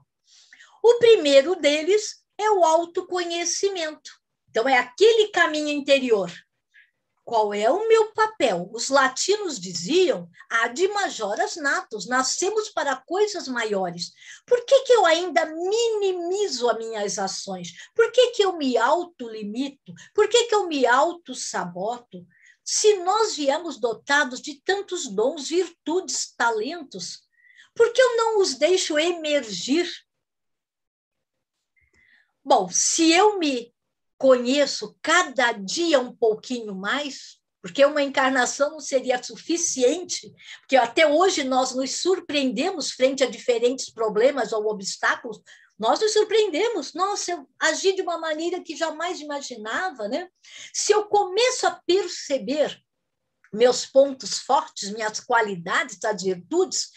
O 0.81 0.97
primeiro 0.97 1.55
deles 1.55 2.23
é 2.37 2.49
o 2.51 2.63
autoconhecimento. 2.63 4.11
Então, 4.49 4.67
é 4.67 4.77
aquele 4.77 5.27
caminho 5.27 5.69
interior 5.69 6.31
qual 7.29 7.53
é 7.53 7.69
o 7.69 7.87
meu 7.87 8.11
papel? 8.11 8.67
Os 8.73 8.89
latinos 8.89 9.59
diziam 9.59 10.27
ad 10.49 10.87
majoras 10.87 11.55
natos, 11.57 12.07
nascemos 12.07 12.69
para 12.69 12.95
coisas 12.95 13.47
maiores. 13.47 14.11
Por 14.47 14.65
que, 14.65 14.79
que 14.79 14.93
eu 14.93 15.05
ainda 15.05 15.45
minimizo 15.45 16.67
as 16.67 16.77
minhas 16.79 17.19
ações? 17.19 17.73
Por 17.93 18.11
que, 18.11 18.31
que 18.31 18.43
eu 18.43 18.57
me 18.57 18.75
autolimito? 18.79 19.93
Por 20.11 20.27
que, 20.27 20.45
que 20.45 20.55
eu 20.55 20.65
me 20.65 20.87
auto-saboto? 20.87 22.25
Se 22.65 22.97
nós 23.03 23.35
viemos 23.35 23.79
dotados 23.79 24.41
de 24.41 24.59
tantos 24.63 25.07
dons, 25.07 25.49
virtudes, 25.49 26.33
talentos, 26.35 27.21
por 27.75 27.93
que 27.93 28.01
eu 28.01 28.17
não 28.17 28.41
os 28.41 28.55
deixo 28.55 28.97
emergir? 28.97 29.87
Bom, 32.43 32.67
se 32.69 33.11
eu 33.11 33.37
me 33.37 33.71
conheço 34.19 34.95
cada 35.01 35.53
dia 35.53 35.99
um 35.99 36.13
pouquinho 36.13 36.75
mais, 36.75 37.39
porque 37.61 37.83
uma 37.83 38.03
encarnação 38.03 38.71
não 38.71 38.79
seria 38.79 39.21
suficiente, 39.23 40.31
porque 40.59 40.75
até 40.75 41.07
hoje 41.07 41.43
nós 41.43 41.73
nos 41.73 41.95
surpreendemos 41.95 42.91
frente 42.91 43.23
a 43.23 43.29
diferentes 43.29 43.89
problemas 43.89 44.51
ou 44.51 44.67
obstáculos, 44.67 45.41
nós 45.79 46.01
nos 46.01 46.11
surpreendemos. 46.11 46.93
Nossa, 46.93 47.31
eu 47.31 47.49
agi 47.57 47.93
de 47.93 48.01
uma 48.01 48.17
maneira 48.17 48.61
que 48.61 48.75
jamais 48.75 49.21
imaginava, 49.21 50.09
né? 50.09 50.27
Se 50.73 50.91
eu 50.91 51.05
começo 51.05 51.65
a 51.65 51.81
perceber 51.87 52.77
meus 53.51 53.85
pontos 53.85 54.39
fortes, 54.39 54.91
minhas 54.91 55.19
qualidades, 55.21 55.97
as 56.03 56.21
virtudes, 56.21 56.89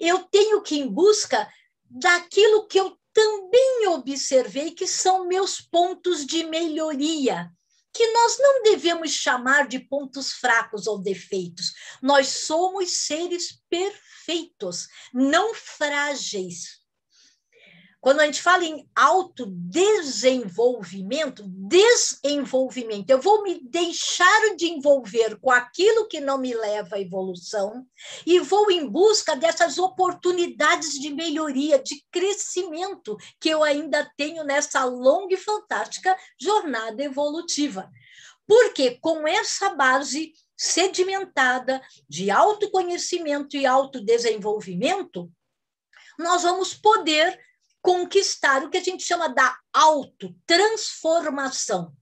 eu 0.00 0.20
tenho 0.30 0.62
que 0.62 0.76
ir 0.76 0.80
em 0.80 0.88
busca 0.88 1.48
daquilo 1.84 2.66
que 2.66 2.78
eu 2.78 2.97
também 3.12 3.86
observei 3.88 4.70
que 4.70 4.86
são 4.86 5.26
meus 5.26 5.60
pontos 5.60 6.24
de 6.24 6.44
melhoria, 6.44 7.50
que 7.92 8.06
nós 8.12 8.38
não 8.38 8.62
devemos 8.62 9.10
chamar 9.10 9.66
de 9.66 9.78
pontos 9.78 10.32
fracos 10.32 10.86
ou 10.86 10.98
defeitos. 10.98 11.72
Nós 12.02 12.28
somos 12.28 12.90
seres 12.92 13.60
perfeitos, 13.68 14.86
não 15.12 15.54
frágeis. 15.54 16.77
Quando 18.00 18.20
a 18.20 18.26
gente 18.26 18.40
fala 18.40 18.64
em 18.64 18.88
autodesenvolvimento, 18.94 21.42
desenvolvimento, 21.44 23.10
eu 23.10 23.20
vou 23.20 23.42
me 23.42 23.60
deixar 23.60 24.54
de 24.56 24.66
envolver 24.66 25.36
com 25.40 25.50
aquilo 25.50 26.06
que 26.06 26.20
não 26.20 26.38
me 26.38 26.54
leva 26.54 26.94
à 26.94 27.00
evolução 27.00 27.84
e 28.24 28.38
vou 28.38 28.70
em 28.70 28.88
busca 28.88 29.34
dessas 29.34 29.78
oportunidades 29.78 30.92
de 30.92 31.12
melhoria, 31.12 31.80
de 31.80 32.04
crescimento 32.08 33.16
que 33.40 33.48
eu 33.48 33.64
ainda 33.64 34.08
tenho 34.16 34.44
nessa 34.44 34.84
longa 34.84 35.34
e 35.34 35.38
fantástica 35.38 36.16
jornada 36.40 37.02
evolutiva. 37.02 37.90
Porque 38.46 38.92
com 39.00 39.26
essa 39.26 39.74
base 39.74 40.32
sedimentada 40.56 41.82
de 42.08 42.30
autoconhecimento 42.30 43.56
e 43.56 43.66
autodesenvolvimento, 43.66 45.28
nós 46.16 46.42
vamos 46.42 46.74
poder 46.74 47.47
conquistar 47.82 48.64
o 48.64 48.70
que 48.70 48.78
a 48.78 48.82
gente 48.82 49.02
chama 49.02 49.28
da 49.28 49.54
autotransformação. 49.72 51.92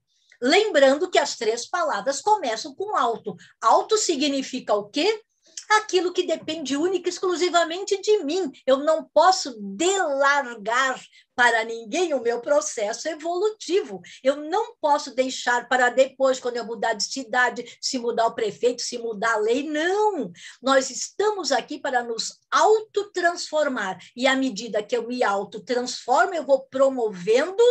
Lembrando 0.41 1.09
que 1.09 1.17
as 1.17 1.35
três 1.35 1.67
palavras 1.67 2.21
começam 2.21 2.75
com 2.75 2.95
auto. 2.95 3.35
Auto 3.61 3.97
significa 3.97 4.73
o 4.73 4.87
quê? 4.89 5.21
aquilo 5.69 6.13
que 6.13 6.23
depende 6.23 6.77
única 6.77 7.09
e 7.09 7.11
exclusivamente 7.11 8.01
de 8.01 8.23
mim. 8.23 8.49
Eu 8.65 8.77
não 8.77 9.03
posso 9.03 9.53
delargar 9.59 10.97
para 11.37 11.63
ninguém 11.63 12.15
o 12.15 12.19
meu 12.19 12.41
processo 12.41 13.07
evolutivo. 13.07 14.01
Eu 14.23 14.37
não 14.37 14.75
posso 14.81 15.13
deixar 15.13 15.69
para 15.69 15.91
depois, 15.91 16.39
quando 16.39 16.57
eu 16.57 16.65
mudar 16.65 16.93
de 16.93 17.03
cidade, 17.03 17.77
se 17.79 17.99
mudar 17.99 18.25
o 18.25 18.33
prefeito, 18.33 18.81
se 18.81 18.97
mudar 18.97 19.33
a 19.33 19.37
lei. 19.37 19.61
Não! 19.61 20.31
Nós 20.59 20.89
estamos 20.89 21.51
aqui 21.51 21.77
para 21.79 22.03
nos 22.03 22.39
autotransformar. 22.49 23.99
E 24.15 24.25
à 24.25 24.35
medida 24.35 24.81
que 24.81 24.97
eu 24.97 25.07
me 25.07 25.23
autotransformo, 25.23 26.33
eu 26.33 26.43
vou 26.43 26.65
promovendo 26.71 27.63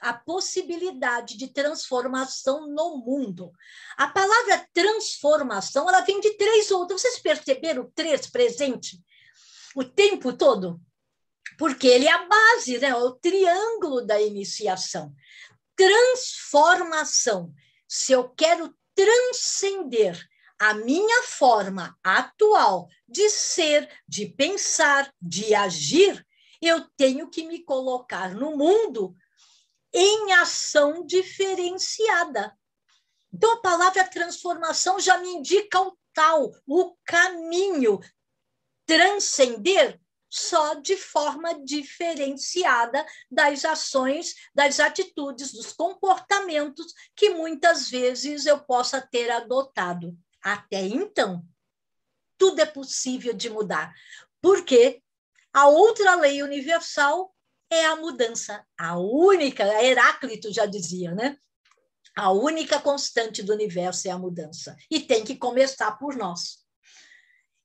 a 0.00 0.14
possibilidade 0.14 1.36
de 1.36 1.48
transformação 1.48 2.68
no 2.68 2.98
mundo. 2.98 3.50
A 3.96 4.06
palavra 4.06 4.68
transformação, 4.72 5.88
ela 5.88 6.02
vem 6.02 6.20
de 6.20 6.34
três 6.36 6.70
outras. 6.70 7.02
Vocês 7.02 7.18
perceberam 7.18 7.90
três 7.92 8.30
presente 8.30 9.02
o 9.74 9.82
tempo 9.82 10.32
todo? 10.32 10.80
Porque 11.60 11.86
ele 11.86 12.06
é 12.06 12.10
a 12.10 12.24
base, 12.24 12.78
né? 12.78 12.94
o 12.94 13.12
triângulo 13.12 14.00
da 14.00 14.18
iniciação. 14.18 15.14
Transformação. 15.76 17.52
Se 17.86 18.12
eu 18.12 18.30
quero 18.30 18.74
transcender 18.94 20.26
a 20.58 20.72
minha 20.72 21.22
forma 21.24 21.98
atual 22.02 22.88
de 23.06 23.28
ser, 23.28 23.90
de 24.08 24.24
pensar, 24.24 25.12
de 25.20 25.54
agir, 25.54 26.26
eu 26.62 26.88
tenho 26.96 27.28
que 27.28 27.46
me 27.46 27.62
colocar 27.62 28.34
no 28.34 28.56
mundo 28.56 29.14
em 29.92 30.32
ação 30.32 31.04
diferenciada. 31.04 32.58
Então, 33.30 33.52
a 33.52 33.60
palavra 33.60 34.08
transformação 34.08 34.98
já 34.98 35.18
me 35.18 35.28
indica 35.28 35.78
o 35.78 35.94
tal, 36.14 36.52
o 36.66 36.96
caminho. 37.04 38.00
Transcender 38.86 40.00
só 40.30 40.74
de 40.74 40.96
forma 40.96 41.62
diferenciada 41.64 43.04
das 43.28 43.64
ações, 43.64 44.36
das 44.54 44.78
atitudes, 44.78 45.52
dos 45.52 45.72
comportamentos 45.72 46.94
que 47.16 47.30
muitas 47.30 47.90
vezes 47.90 48.46
eu 48.46 48.60
possa 48.60 49.00
ter 49.00 49.28
adotado. 49.30 50.16
Até 50.40 50.82
então, 50.82 51.44
tudo 52.38 52.60
é 52.60 52.66
possível 52.66 53.34
de 53.34 53.50
mudar, 53.50 53.92
porque 54.40 55.02
a 55.52 55.66
outra 55.66 56.14
lei 56.14 56.42
universal 56.42 57.34
é 57.68 57.84
a 57.86 57.96
mudança. 57.96 58.64
A 58.78 58.98
única, 58.98 59.64
Heráclito 59.82 60.52
já 60.52 60.64
dizia, 60.64 61.12
né? 61.12 61.36
A 62.16 62.30
única 62.32 62.80
constante 62.80 63.42
do 63.42 63.52
universo 63.52 64.08
é 64.08 64.10
a 64.10 64.18
mudança. 64.18 64.76
E 64.90 65.00
tem 65.00 65.24
que 65.24 65.36
começar 65.36 65.92
por 65.92 66.16
nós. 66.16 66.59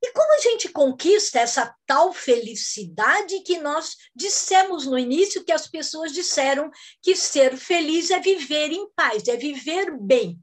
E 0.05 0.11
como 0.11 0.35
a 0.35 0.39
gente 0.39 0.69
conquista 0.69 1.39
essa 1.39 1.75
tal 1.87 2.13
felicidade 2.13 3.39
que 3.39 3.57
nós 3.57 3.95
dissemos 4.15 4.85
no 4.85 4.99
início 4.99 5.43
que 5.43 5.51
as 5.51 5.67
pessoas 5.67 6.13
disseram 6.13 6.69
que 7.01 7.15
ser 7.15 7.57
feliz 7.57 8.11
é 8.11 8.19
viver 8.19 8.71
em 8.71 8.87
paz, 8.91 9.27
é 9.27 9.35
viver 9.35 9.97
bem. 9.99 10.39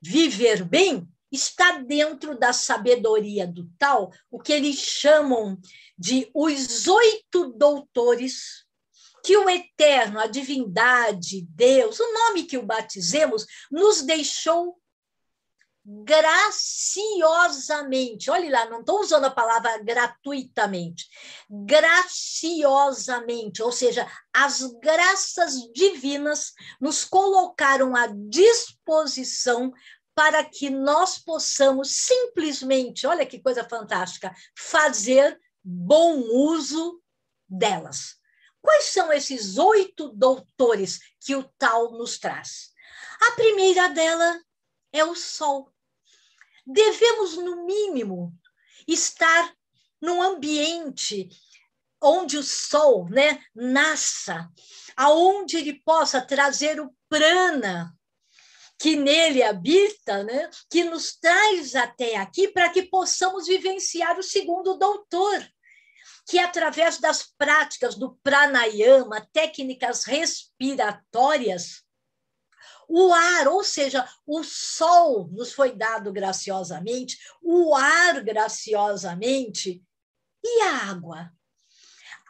Viver 0.00 0.62
bem 0.62 1.08
está 1.32 1.78
dentro 1.78 2.38
da 2.38 2.52
sabedoria 2.52 3.48
do 3.48 3.68
tal, 3.76 4.12
o 4.30 4.38
que 4.38 4.52
eles 4.52 4.76
chamam 4.76 5.58
de 5.98 6.30
os 6.32 6.86
oito 6.86 7.52
doutores 7.56 8.64
que 9.24 9.36
o 9.36 9.50
Eterno, 9.50 10.20
a 10.20 10.28
divindade, 10.28 11.44
Deus, 11.50 11.98
o 11.98 12.12
nome 12.12 12.44
que 12.44 12.58
o 12.58 12.62
batizemos, 12.62 13.44
nos 13.72 14.02
deixou 14.02 14.80
graciosamente. 15.84 18.30
Olhe 18.30 18.48
lá, 18.48 18.66
não 18.66 18.78
estou 18.80 19.00
usando 19.00 19.24
a 19.24 19.30
palavra 19.30 19.78
gratuitamente. 19.78 21.08
Graciosamente, 21.50 23.60
ou 23.62 23.72
seja, 23.72 24.06
as 24.32 24.60
graças 24.80 25.54
divinas 25.72 26.52
nos 26.80 27.04
colocaram 27.04 27.96
à 27.96 28.06
disposição 28.06 29.72
para 30.14 30.44
que 30.44 30.70
nós 30.70 31.18
possamos 31.18 31.96
simplesmente, 31.96 33.06
olha 33.06 33.26
que 33.26 33.40
coisa 33.40 33.68
fantástica, 33.68 34.32
fazer 34.56 35.36
bom 35.64 36.20
uso 36.20 37.02
delas. 37.48 38.20
Quais 38.60 38.86
são 38.86 39.12
esses 39.12 39.58
oito 39.58 40.08
doutores 40.10 41.00
que 41.20 41.34
o 41.34 41.42
tal 41.58 41.92
nos 41.92 42.18
traz? 42.18 42.70
A 43.20 43.32
primeira 43.32 43.88
dela 43.88 44.40
é 44.92 45.04
o 45.04 45.14
sol. 45.14 45.71
Devemos, 46.66 47.36
no 47.36 47.64
mínimo, 47.64 48.32
estar 48.86 49.54
num 50.00 50.22
ambiente 50.22 51.28
onde 52.00 52.36
o 52.36 52.42
sol 52.42 53.08
né, 53.08 53.42
nasça, 53.54 54.48
aonde 54.96 55.56
ele 55.56 55.80
possa 55.84 56.20
trazer 56.20 56.80
o 56.80 56.92
prana 57.08 57.96
que 58.78 58.96
nele 58.96 59.44
habita, 59.44 60.24
né, 60.24 60.50
que 60.68 60.82
nos 60.82 61.14
traz 61.14 61.76
até 61.76 62.16
aqui 62.16 62.48
para 62.48 62.68
que 62.68 62.82
possamos 62.82 63.46
vivenciar 63.46 64.18
o 64.18 64.24
segundo 64.24 64.76
doutor, 64.76 65.48
que 66.26 66.40
através 66.40 66.98
das 66.98 67.22
práticas 67.38 67.94
do 67.94 68.16
pranayama, 68.24 69.24
técnicas 69.32 70.04
respiratórias, 70.04 71.84
o 72.94 73.10
ar, 73.10 73.48
ou 73.48 73.64
seja, 73.64 74.06
o 74.26 74.44
sol 74.44 75.26
nos 75.32 75.50
foi 75.54 75.74
dado 75.74 76.12
graciosamente, 76.12 77.18
o 77.42 77.74
ar 77.74 78.22
graciosamente 78.22 79.82
e 80.44 80.60
a 80.60 80.90
água. 80.90 81.32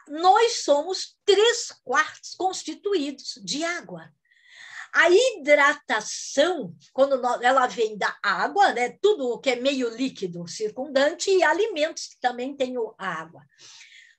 Nós 0.07 0.63
somos 0.63 1.17
três 1.25 1.69
quartos 1.83 2.33
constituídos 2.35 3.41
de 3.43 3.61
água. 3.61 4.09
A 4.93 5.09
hidratação, 5.09 6.73
quando 6.93 7.15
ela 7.43 7.67
vem 7.67 7.97
da 7.97 8.17
água, 8.23 8.71
né, 8.71 8.97
tudo 9.01 9.27
o 9.27 9.39
que 9.39 9.49
é 9.49 9.55
meio 9.57 9.89
líquido 9.89 10.47
circundante, 10.47 11.29
e 11.29 11.43
alimentos 11.43 12.07
que 12.07 12.19
também 12.21 12.55
têm 12.55 12.75
água. 12.97 13.41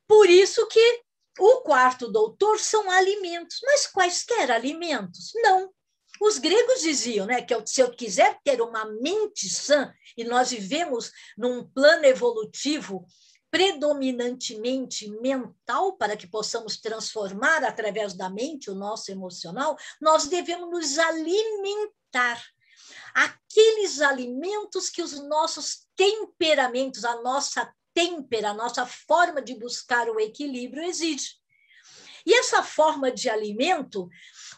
Por 0.07 0.29
isso 0.29 0.67
que 0.69 1.03
o 1.39 1.63
quarto 1.63 2.13
doutor 2.13 2.59
são 2.59 2.91
alimentos, 2.91 3.61
mas 3.63 3.87
quaisquer 3.87 4.51
alimentos? 4.51 5.33
Não. 5.37 5.73
Os 6.21 6.39
gregos 6.39 6.81
diziam 6.81 7.27
né, 7.27 7.43
que 7.43 7.55
se 7.67 7.81
eu 7.81 7.91
quiser 7.91 8.39
ter 8.45 8.61
uma 8.61 8.85
mente 8.85 9.49
sã, 9.49 9.93
e 10.17 10.25
nós 10.25 10.51
vivemos 10.51 11.11
num 11.37 11.67
plano 11.67 12.05
evolutivo 12.05 13.05
predominantemente 13.51 15.09
mental, 15.21 15.97
para 15.97 16.17
que 16.17 16.27
possamos 16.27 16.77
transformar 16.77 17.62
através 17.62 18.12
da 18.12 18.29
mente 18.29 18.69
o 18.69 18.75
nosso 18.75 19.12
emocional, 19.12 19.77
nós 20.01 20.27
devemos 20.27 20.69
nos 20.71 20.99
alimentar. 20.99 22.43
Aqueles 23.15 24.01
alimentos 24.01 24.91
que 24.91 25.01
os 25.03 25.12
nossos 25.29 25.87
temperamentos, 25.95 27.05
a 27.05 27.23
nossa 27.23 27.73
têmpera, 27.95 28.51
a 28.51 28.55
nossa 28.55 28.85
forma 28.85 29.41
de 29.41 29.55
buscar 29.55 30.09
o 30.11 30.19
equilíbrio 30.19 30.83
exige. 30.83 31.37
E 32.27 32.33
essa 32.35 32.62
forma 32.62 33.11
de 33.11 33.29
alimento 33.29 34.09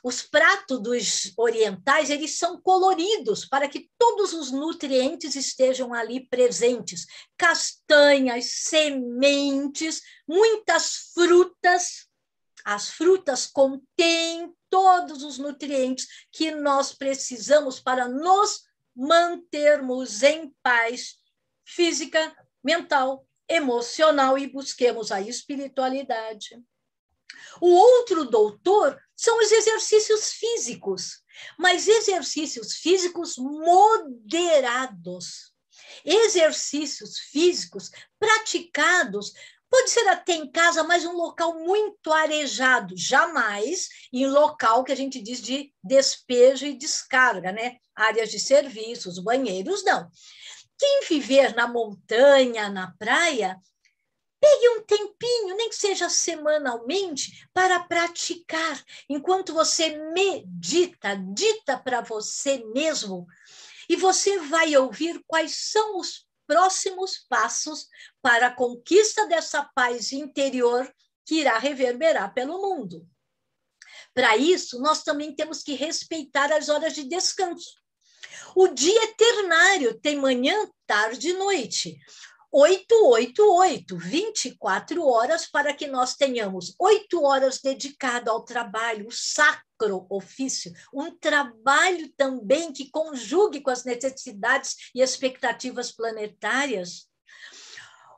os 0.03 0.23
pratos 0.23 0.81
dos 0.81 1.33
orientais, 1.37 2.11
eles 2.11 2.39
são 2.39 2.61
coloridos 2.61 3.45
para 3.45 3.69
que 3.69 3.91
todos 3.99 4.33
os 4.33 4.53
nutrientes 4.53 5.35
estejam 5.35 5.93
ali 5.93 6.29
presentes. 6.29 7.07
Castanhas, 7.37 8.53
sementes, 8.53 10.03
muitas 10.29 11.11
frutas. 11.13 12.07
As 12.65 12.91
frutas 12.91 13.47
contêm 13.47 14.55
todos 14.71 15.25
os 15.25 15.39
nutrientes 15.39 16.07
que 16.31 16.53
nós 16.53 16.93
precisamos 16.93 17.81
para 17.81 18.09
nos 18.09 18.63
mantermos 18.95 20.23
em 20.23 20.55
paz 20.63 21.17
física, 21.65 22.33
mental, 22.63 23.27
emocional 23.49 24.39
e 24.39 24.47
busquemos 24.47 25.11
a 25.11 25.21
espiritualidade. 25.21 26.61
O 27.61 27.69
outro 27.69 28.25
doutor 28.25 28.99
são 29.15 29.39
os 29.39 29.51
exercícios 29.51 30.33
físicos, 30.33 31.23
mas 31.59 31.89
exercícios 31.89 32.75
físicos 32.75 33.37
moderados. 33.39 33.95
Exercícios 36.05 37.19
físicos 37.19 37.91
praticados 38.19 39.33
Pode 39.69 39.91
ser 39.91 40.07
até 40.09 40.33
em 40.35 40.51
casa, 40.51 40.85
mas 40.85 41.05
um 41.05 41.13
local 41.13 41.59
muito 41.59 42.13
arejado, 42.13 42.97
jamais 42.97 43.89
em 44.13 44.27
local 44.27 44.85
que 44.85 44.93
a 44.93 44.97
gente 44.97 45.21
diz 45.21 45.43
de 45.43 45.73
despejo 45.83 46.67
e 46.67 46.79
descarga, 46.79 47.51
né? 47.51 47.77
Áreas 47.95 48.31
de 48.31 48.39
serviços, 48.39 49.19
banheiros, 49.19 49.85
não. 49.85 50.09
Quem 50.79 51.01
viver 51.09 51.55
na 51.55 51.67
montanha, 51.67 52.69
na 52.69 52.93
praia, 52.99 53.59
Pegue 54.41 54.69
um 54.71 54.83
tempinho, 54.83 55.57
nem 55.57 55.69
que 55.69 55.77
seja 55.77 56.09
semanalmente, 56.09 57.49
para 57.53 57.81
praticar. 57.81 58.83
Enquanto 59.09 59.55
você 59.55 59.97
medita, 60.13 61.17
dita 61.35 61.79
para 61.79 62.01
você 62.01 62.63
mesmo, 62.75 63.27
e 63.89 63.97
você 63.97 64.39
vai 64.41 64.77
ouvir 64.77 65.23
quais 65.27 65.71
são 65.71 65.99
os 65.99 66.27
próximos 66.47 67.19
passos 67.29 67.89
para 68.23 68.49
a 68.49 68.55
conquista 68.55 69.27
dessa 69.27 69.65
paz 69.75 70.13
interior 70.13 70.93
que 71.25 71.37
irá 71.37 71.59
reverberar 71.59 72.33
pelo 72.33 72.61
mundo. 72.61 73.07
Para 74.15 74.37
isso, 74.37 74.81
nós 74.81 75.03
também 75.03 75.35
temos 75.35 75.63
que 75.63 75.75
respeitar 75.75 76.53
as 76.53 76.69
horas 76.69 76.95
de 76.95 77.05
descanso. 77.05 77.75
O 78.55 78.69
dia 78.69 79.05
é 79.05 79.15
ternário 79.15 79.99
tem 80.01 80.17
manhã, 80.17 80.55
tarde 80.87 81.31
e 81.31 81.33
noite. 81.33 81.99
888, 82.53 83.97
24 83.97 85.07
horas 85.07 85.47
para 85.47 85.75
que 85.75 85.87
nós 85.87 86.15
tenhamos 86.15 86.75
oito 86.79 87.23
horas 87.23 87.61
dedicado 87.61 88.31
ao 88.31 88.45
trabalho, 88.45 89.09
o 89.09 89.13
sacro 89.13 90.07
ofício, 90.09 90.73
um 90.93 91.11
trabalho 91.17 92.11
também 92.17 92.73
que 92.73 92.91
conjugue 92.91 93.61
com 93.61 93.71
as 93.71 93.85
necessidades 93.85 94.91
e 94.95 95.03
expectativas 95.03 95.93
planetárias, 95.93 97.09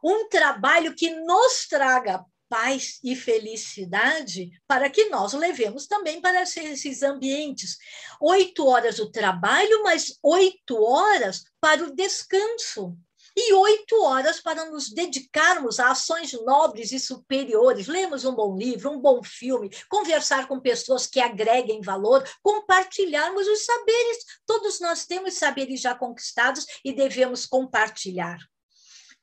um 0.03 0.29
trabalho 0.29 0.95
que 0.95 1.11
nos 1.11 1.67
traga 1.69 2.25
paz 2.49 2.99
e 3.05 3.15
felicidade 3.15 4.51
para 4.67 4.89
que 4.89 5.07
nós 5.11 5.35
levemos 5.35 5.87
também 5.87 6.21
para 6.21 6.43
esses 6.43 7.03
ambientes. 7.03 7.77
Oito 8.21 8.67
horas 8.67 8.99
o 8.99 9.11
trabalho, 9.11 9.83
mas 9.83 10.19
oito 10.23 10.83
horas 10.83 11.45
para 11.61 11.85
o 11.85 11.95
descanso 11.95 12.97
e 13.41 13.53
oito 13.53 14.03
horas 14.03 14.41
para 14.41 14.65
nos 14.65 14.91
dedicarmos 14.91 15.79
a 15.79 15.93
ações 15.93 16.33
nobres 16.45 16.91
e 16.91 16.99
superiores. 16.99 17.87
Lemos 17.87 18.25
um 18.25 18.35
bom 18.35 18.57
livro, 18.57 18.91
um 18.91 19.01
bom 19.01 19.23
filme, 19.23 19.71
conversar 19.89 20.49
com 20.49 20.59
pessoas 20.59 21.07
que 21.07 21.21
agreguem 21.21 21.81
valor, 21.81 22.29
compartilharmos 22.43 23.47
os 23.47 23.65
saberes. 23.65 24.25
Todos 24.45 24.81
nós 24.81 25.07
temos 25.07 25.35
saberes 25.35 25.81
já 25.81 25.95
conquistados 25.95 26.67
e 26.85 26.93
devemos 26.93 27.47
compartilhar. 27.47 28.39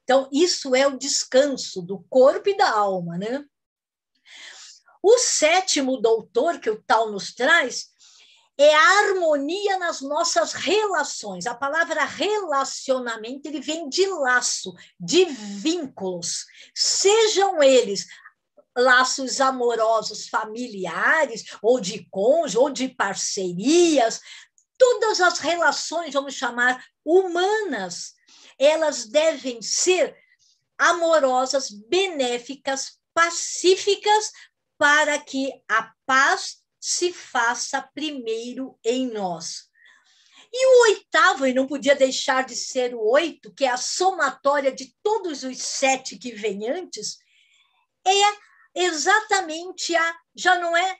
Então, 0.04 0.30
isso 0.32 0.74
é 0.74 0.88
o 0.88 0.98
descanso 0.98 1.82
do 1.82 2.00
corpo 2.10 2.48
e 2.48 2.56
da 2.56 2.70
alma, 2.70 3.18
né? 3.18 3.44
O 5.04 5.18
sétimo 5.18 6.00
doutor 6.00 6.60
que 6.62 6.70
o 6.70 6.82
tal 6.84 7.12
nos 7.12 7.34
traz 7.34 7.90
é 8.58 8.74
a 8.74 9.00
harmonia 9.00 9.78
nas 9.78 10.02
nossas 10.02 10.54
relações. 10.54 11.46
A 11.46 11.54
palavra 11.54 12.06
relacionamento 12.06 13.48
ele 13.48 13.60
vem 13.60 13.90
de 13.90 14.06
laço, 14.08 14.74
de 15.00 15.26
vínculos, 15.26 16.46
sejam 16.74 17.62
eles 17.62 18.08
laços 18.78 19.40
amorosos 19.40 20.28
familiares, 20.28 21.46
ou 21.62 21.80
de 21.80 22.06
cônjuge, 22.10 22.58
ou 22.58 22.70
de 22.70 22.90
parcerias, 22.90 24.20
todas 24.78 25.22
as 25.22 25.40
relações, 25.40 26.14
vamos 26.14 26.34
chamar 26.34 26.86
humanas, 27.04 28.14
elas 28.60 29.06
devem 29.06 29.62
ser 29.62 30.16
amorosas, 30.78 31.70
benéficas, 31.70 33.00
pacíficas, 33.14 34.32
para 34.78 35.18
que 35.20 35.54
a 35.70 35.94
paz 36.06 36.65
se 36.88 37.12
faça 37.12 37.82
primeiro 37.82 38.78
em 38.84 39.12
nós. 39.12 39.72
E 40.54 40.68
o 40.68 40.82
oitavo, 40.84 41.48
e 41.48 41.54
não 41.54 41.66
podia 41.66 41.96
deixar 41.96 42.46
de 42.46 42.56
ser 42.56 42.94
o 42.94 43.02
oito, 43.10 43.52
que 43.52 43.66
é 43.66 43.70
a 43.70 43.78
somatória 43.78 44.72
de 44.72 44.96
todos 45.02 45.42
os 45.42 45.58
sete 45.58 46.16
que 46.16 46.32
vêm 46.34 46.70
antes, 46.70 47.18
é 48.06 48.12
exatamente 48.84 49.96
a, 49.96 50.16
já 50.36 50.60
não 50.60 50.78
é 50.78 50.96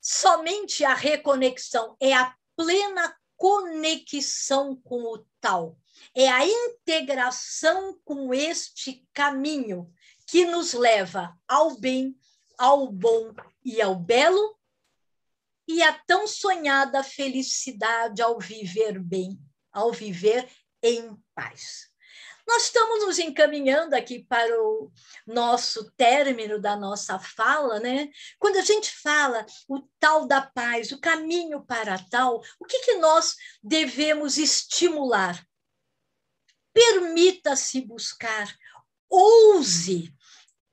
somente 0.00 0.84
a 0.84 0.92
reconexão, 0.92 1.96
é 2.00 2.12
a 2.14 2.34
plena 2.56 3.16
conexão 3.36 4.74
com 4.82 5.14
o 5.14 5.24
tal. 5.40 5.78
É 6.16 6.28
a 6.28 6.44
integração 6.44 7.96
com 8.04 8.34
este 8.34 9.06
caminho 9.14 9.88
que 10.26 10.44
nos 10.44 10.72
leva 10.72 11.32
ao 11.46 11.78
bem, 11.78 12.18
ao 12.58 12.90
bom 12.90 13.32
e 13.64 13.80
ao 13.80 13.94
belo, 13.94 14.57
e 15.68 15.82
a 15.82 15.92
tão 15.92 16.26
sonhada 16.26 17.04
felicidade 17.04 18.22
ao 18.22 18.40
viver 18.40 18.98
bem, 18.98 19.38
ao 19.70 19.92
viver 19.92 20.50
em 20.82 21.14
paz. 21.34 21.88
Nós 22.48 22.64
estamos 22.64 23.04
nos 23.04 23.18
encaminhando 23.18 23.92
aqui 23.92 24.24
para 24.24 24.58
o 24.58 24.90
nosso 25.26 25.92
término 25.92 26.58
da 26.58 26.74
nossa 26.74 27.18
fala, 27.18 27.78
né? 27.78 28.08
Quando 28.38 28.56
a 28.56 28.62
gente 28.62 28.90
fala 28.90 29.44
o 29.68 29.82
tal 30.00 30.26
da 30.26 30.40
paz, 30.40 30.90
o 30.90 30.98
caminho 30.98 31.62
para 31.66 32.02
tal, 32.10 32.42
o 32.58 32.64
que, 32.64 32.78
que 32.80 32.94
nós 32.94 33.36
devemos 33.62 34.38
estimular? 34.38 35.46
Permita-se 36.72 37.82
buscar, 37.82 38.56
ouse 39.10 40.10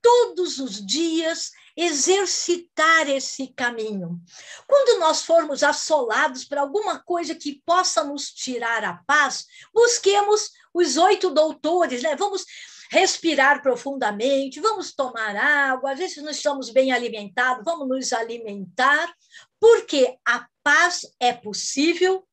todos 0.05 0.59
os 0.59 0.85
dias 0.85 1.49
exercitar 1.75 3.09
esse 3.09 3.47
caminho. 3.47 4.21
Quando 4.67 4.99
nós 4.99 5.23
formos 5.23 5.63
assolados 5.63 6.45
por 6.45 6.59
alguma 6.59 6.99
coisa 6.99 7.33
que 7.33 7.59
possa 7.65 8.03
nos 8.03 8.29
tirar 8.31 8.83
a 8.83 9.01
paz, 9.07 9.47
busquemos 9.73 10.51
os 10.71 10.95
oito 10.95 11.31
doutores, 11.31 12.03
né? 12.03 12.15
Vamos 12.15 12.45
respirar 12.91 13.63
profundamente, 13.63 14.59
vamos 14.59 14.93
tomar 14.93 15.35
água, 15.35 15.93
às 15.93 15.97
vezes 15.97 16.23
não 16.23 16.29
estamos 16.29 16.69
bem 16.69 16.91
alimentados, 16.91 17.65
vamos 17.65 17.87
nos 17.87 18.13
alimentar, 18.13 19.11
porque 19.59 20.19
a 20.23 20.47
paz 20.61 21.01
é 21.19 21.33
possível. 21.33 22.23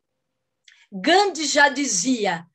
Gandhi 0.92 1.46
já 1.46 1.70
dizia: 1.70 2.46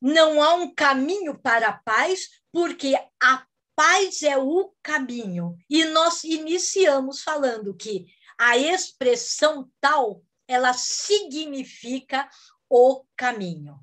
não 0.00 0.42
há 0.42 0.54
um 0.54 0.74
caminho 0.74 1.38
para 1.38 1.68
a 1.68 1.78
paz, 1.78 2.22
porque 2.50 2.98
a 3.22 3.44
paz 3.76 4.22
é 4.22 4.36
o 4.36 4.72
caminho. 4.82 5.56
E 5.70 5.84
nós 5.84 6.24
iniciamos 6.24 7.22
falando 7.22 7.76
que 7.76 8.06
a 8.38 8.56
expressão 8.56 9.70
tal 9.80 10.22
ela 10.48 10.72
significa 10.72 12.28
o 12.68 13.04
caminho. 13.16 13.78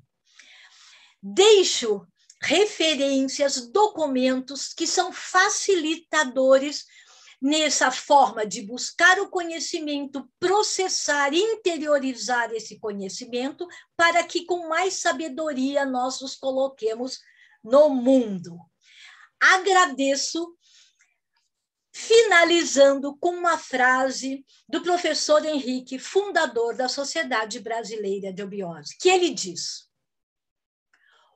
Deixo 1.22 2.06
referências, 2.42 3.70
documentos 3.70 4.74
que 4.74 4.86
são 4.86 5.10
facilitadores 5.12 6.84
nessa 7.40 7.90
forma 7.90 8.46
de 8.46 8.62
buscar 8.62 9.18
o 9.20 9.28
conhecimento, 9.28 10.28
processar, 10.38 11.32
interiorizar 11.32 12.52
esse 12.52 12.78
conhecimento, 12.78 13.66
para 13.96 14.22
que 14.24 14.44
com 14.44 14.68
mais 14.68 14.94
sabedoria 14.94 15.84
nós 15.84 16.20
os 16.20 16.36
coloquemos 16.36 17.20
no 17.62 17.88
mundo. 17.90 18.58
Agradeço, 19.40 20.56
finalizando 21.92 23.16
com 23.18 23.30
uma 23.30 23.56
frase 23.56 24.44
do 24.68 24.82
professor 24.82 25.44
Henrique, 25.44 25.98
fundador 25.98 26.76
da 26.76 26.88
Sociedade 26.88 27.60
Brasileira 27.60 28.32
de 28.32 28.42
Obiose, 28.42 28.96
que 28.98 29.08
ele 29.08 29.30
diz: 29.30 29.88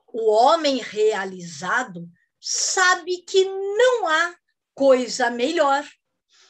o 0.07 0.29
homem 0.31 0.77
realizado 0.77 2.09
sabe 2.39 3.23
que 3.23 3.45
não 3.45 4.07
há 4.07 4.35
coisa 4.73 5.29
melhor, 5.29 5.87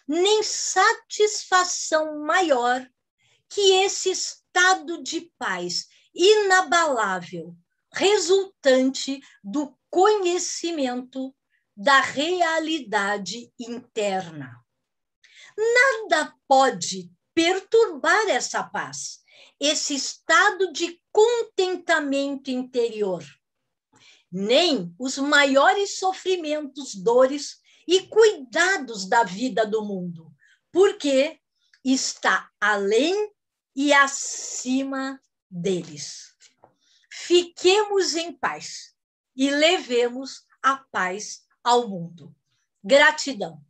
nem 0.08 0.44
satisfação 0.44 2.20
maior 2.20 2.88
que 3.50 3.84
esse 3.84 4.12
estado 4.12 5.02
de 5.02 5.32
paz 5.38 5.88
inabalável, 6.14 7.56
resultante 7.92 9.20
do 9.44 9.78
conhecimento 9.90 11.36
da 11.80 12.02
realidade 12.02 13.52
interna. 13.58 14.54
Nada 15.58 16.36
pode 16.48 17.10
perturbar 17.34 18.28
essa 18.30 18.62
paz, 18.62 19.20
esse 19.60 19.96
estado 19.96 20.72
de 20.74 21.02
contentamento 21.12 22.52
interior 22.52 23.24
nem 24.32 24.94
os 25.00 25.18
maiores 25.18 25.98
sofrimentos, 25.98 26.94
dores 26.94 27.60
e 27.88 28.02
cuidados 28.08 29.08
da 29.08 29.24
vida 29.24 29.66
do 29.66 29.84
mundo, 29.84 30.32
porque 30.72 31.40
está 31.84 32.50
além 32.62 33.34
e 33.76 33.92
acima 33.92 35.20
deles. 35.50 36.36
Fiquemos 37.12 38.16
em 38.16 38.32
paz 38.32 38.94
e 39.36 39.50
levemos 39.50 40.44
a 40.62 40.78
paz 40.78 41.42
ao 41.64 41.88
mundo. 41.88 42.36
Gratidão. 42.84 43.64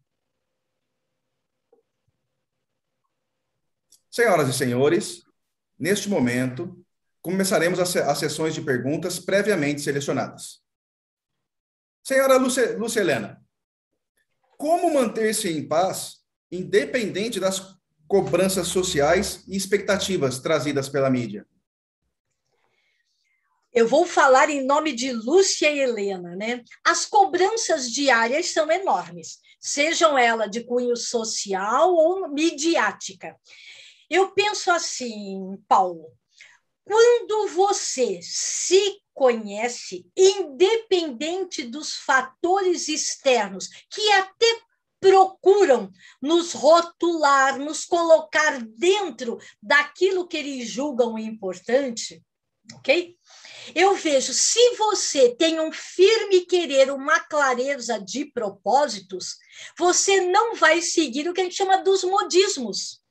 Senhoras 4.09 4.49
e 4.49 4.53
senhores, 4.53 5.23
neste 5.77 6.09
momento, 6.09 6.83
começaremos 7.21 7.79
as 7.79 8.17
sessões 8.17 8.53
de 8.53 8.61
perguntas 8.61 9.19
previamente 9.19 9.81
selecionadas. 9.81 10.61
Senhora 12.03 12.37
Lúcia, 12.37 12.99
Helena, 12.99 13.43
como 14.57 14.93
manter-se 14.93 15.49
em 15.49 15.67
paz, 15.67 16.17
independente 16.51 17.39
das 17.39 17.77
cobranças 18.07 18.67
sociais 18.67 19.43
e 19.47 19.55
expectativas 19.55 20.39
trazidas 20.39 20.89
pela 20.89 21.09
mídia? 21.09 21.45
Eu 23.71 23.87
vou 23.87 24.05
falar 24.05 24.49
em 24.49 24.65
nome 24.65 24.93
de 24.93 25.11
Lúcia 25.11 25.69
e 25.69 25.79
Helena, 25.79 26.35
né? 26.35 26.63
As 26.83 27.05
cobranças 27.05 27.91
diárias 27.91 28.47
são 28.47 28.71
enormes, 28.71 29.39
sejam 29.59 30.17
elas 30.17 30.49
de 30.49 30.63
cunho 30.63 30.95
social 30.95 31.93
ou 31.93 32.27
midiática. 32.29 33.35
Eu 34.09 34.31
penso 34.31 34.71
assim, 34.71 35.55
Paulo, 35.67 36.11
quando 36.83 37.49
você 37.49 38.19
se 38.23 38.99
conhece, 39.13 40.09
independente 40.17 41.61
dos 41.61 41.93
fatores 41.93 42.87
externos, 42.87 43.67
que 43.91 44.11
até 44.13 44.61
procuram 44.99 45.91
nos 46.19 46.53
rotular, 46.53 47.59
nos 47.59 47.85
colocar 47.85 48.59
dentro 48.63 49.37
daquilo 49.61 50.27
que 50.27 50.37
eles 50.37 50.67
julgam 50.67 51.19
importante, 51.19 52.23
ok? 52.73 53.18
Eu 53.75 53.95
vejo, 53.95 54.33
se 54.33 54.75
você 54.75 55.35
tem 55.35 55.59
um 55.59 55.71
firme 55.71 56.41
querer, 56.41 56.91
uma 56.91 57.19
clareza 57.19 57.99
de 57.99 58.25
propósitos, 58.25 59.37
você 59.77 60.21
não 60.21 60.55
vai 60.55 60.81
seguir 60.81 61.27
o 61.27 61.33
que 61.33 61.41
a 61.41 61.43
gente 61.43 61.55
chama 61.55 61.77
dos 61.83 62.03
modismos. 62.03 63.01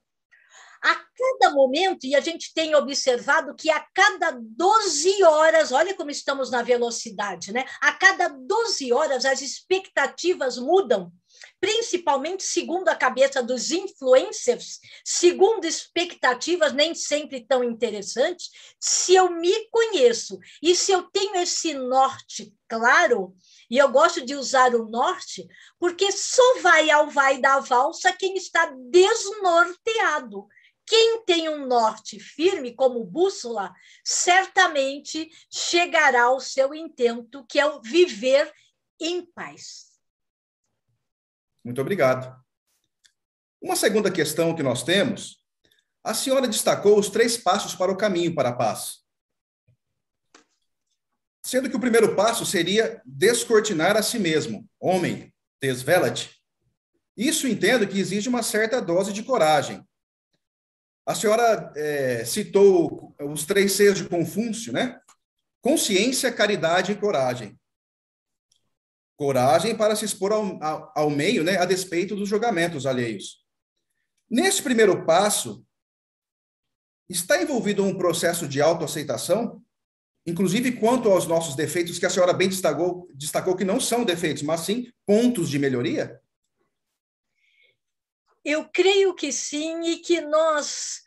A 0.80 0.94
cada 0.94 1.54
momento, 1.54 2.06
e 2.06 2.14
a 2.14 2.20
gente 2.20 2.54
tem 2.54 2.74
observado 2.74 3.54
que 3.56 3.68
a 3.68 3.84
cada 3.92 4.38
12 4.40 5.24
horas, 5.24 5.72
olha 5.72 5.94
como 5.94 6.10
estamos 6.10 6.50
na 6.50 6.62
velocidade, 6.62 7.52
né? 7.52 7.64
A 7.80 7.92
cada 7.92 8.28
12 8.28 8.92
horas 8.92 9.24
as 9.24 9.42
expectativas 9.42 10.56
mudam, 10.56 11.12
principalmente 11.60 12.42
segundo 12.42 12.88
a 12.88 12.94
cabeça 12.94 13.42
dos 13.42 13.70
influencers, 13.70 14.78
segundo 15.04 15.64
expectativas 15.64 16.72
nem 16.72 16.94
sempre 16.94 17.44
tão 17.46 17.62
interessantes. 17.64 18.50
Se 18.80 19.14
eu 19.14 19.30
me 19.30 19.68
conheço 19.70 20.38
e 20.62 20.74
se 20.74 20.92
eu 20.92 21.02
tenho 21.02 21.36
esse 21.36 21.74
norte 21.74 22.54
claro, 22.68 23.34
e 23.70 23.78
eu 23.78 23.88
gosto 23.90 24.24
de 24.24 24.34
usar 24.34 24.74
o 24.74 24.88
norte, 24.88 25.46
porque 25.78 26.12
só 26.12 26.60
vai 26.60 26.90
ao 26.90 27.08
vai 27.10 27.40
da 27.40 27.60
valsa 27.60 28.12
quem 28.12 28.36
está 28.36 28.72
desnorteado. 28.90 30.46
Quem 30.86 31.22
tem 31.24 31.50
um 31.50 31.66
norte 31.66 32.18
firme 32.18 32.74
como 32.74 33.04
bússola, 33.04 33.74
certamente 34.02 35.28
chegará 35.52 36.24
ao 36.24 36.40
seu 36.40 36.74
intento, 36.74 37.44
que 37.46 37.60
é 37.60 37.66
o 37.66 37.82
viver 37.82 38.50
em 38.98 39.20
paz. 39.20 39.87
Muito 41.68 41.82
obrigado. 41.82 42.34
Uma 43.60 43.76
segunda 43.76 44.10
questão 44.10 44.56
que 44.56 44.62
nós 44.62 44.82
temos, 44.82 45.44
a 46.02 46.14
senhora 46.14 46.48
destacou 46.48 46.98
os 46.98 47.10
três 47.10 47.36
passos 47.36 47.74
para 47.74 47.92
o 47.92 47.96
caminho 47.96 48.34
para 48.34 48.48
a 48.48 48.54
paz. 48.54 49.00
Sendo 51.44 51.68
que 51.68 51.76
o 51.76 51.80
primeiro 51.80 52.16
passo 52.16 52.46
seria 52.46 53.02
descortinar 53.04 53.98
a 53.98 54.02
si 54.02 54.18
mesmo. 54.18 54.66
Homem, 54.80 55.30
desvela-te. 55.60 56.40
Isso 57.14 57.46
entendo 57.46 57.86
que 57.86 58.00
exige 58.00 58.30
uma 58.30 58.42
certa 58.42 58.80
dose 58.80 59.12
de 59.12 59.22
coragem, 59.22 59.86
a 61.04 61.14
senhora 61.14 61.70
é, 61.76 62.24
citou 62.24 63.14
os 63.20 63.44
três 63.44 63.72
Cs 63.72 63.98
de 63.98 64.08
Confúcio, 64.08 64.72
né? 64.72 64.98
Consciência, 65.60 66.32
caridade 66.32 66.92
e 66.92 66.96
coragem. 66.96 67.57
Coragem 69.18 69.76
para 69.76 69.96
se 69.96 70.04
expor 70.04 70.32
ao, 70.32 70.62
ao, 70.62 70.92
ao 70.94 71.10
meio, 71.10 71.42
né, 71.42 71.58
a 71.58 71.64
despeito 71.64 72.14
dos 72.14 72.28
julgamentos 72.28 72.86
alheios. 72.86 73.44
Nesse 74.30 74.62
primeiro 74.62 75.04
passo, 75.04 75.66
está 77.08 77.42
envolvido 77.42 77.82
um 77.82 77.98
processo 77.98 78.46
de 78.46 78.62
autoaceitação, 78.62 79.60
inclusive 80.24 80.70
quanto 80.70 81.10
aos 81.10 81.26
nossos 81.26 81.56
defeitos, 81.56 81.98
que 81.98 82.06
a 82.06 82.10
senhora 82.10 82.32
bem 82.32 82.48
destacou, 82.48 83.08
destacou 83.12 83.56
que 83.56 83.64
não 83.64 83.80
são 83.80 84.04
defeitos, 84.04 84.44
mas 84.44 84.60
sim 84.60 84.88
pontos 85.04 85.50
de 85.50 85.58
melhoria? 85.58 86.22
Eu 88.44 88.68
creio 88.72 89.16
que 89.16 89.32
sim, 89.32 89.82
e 89.82 89.96
que 89.98 90.20
nós 90.20 91.02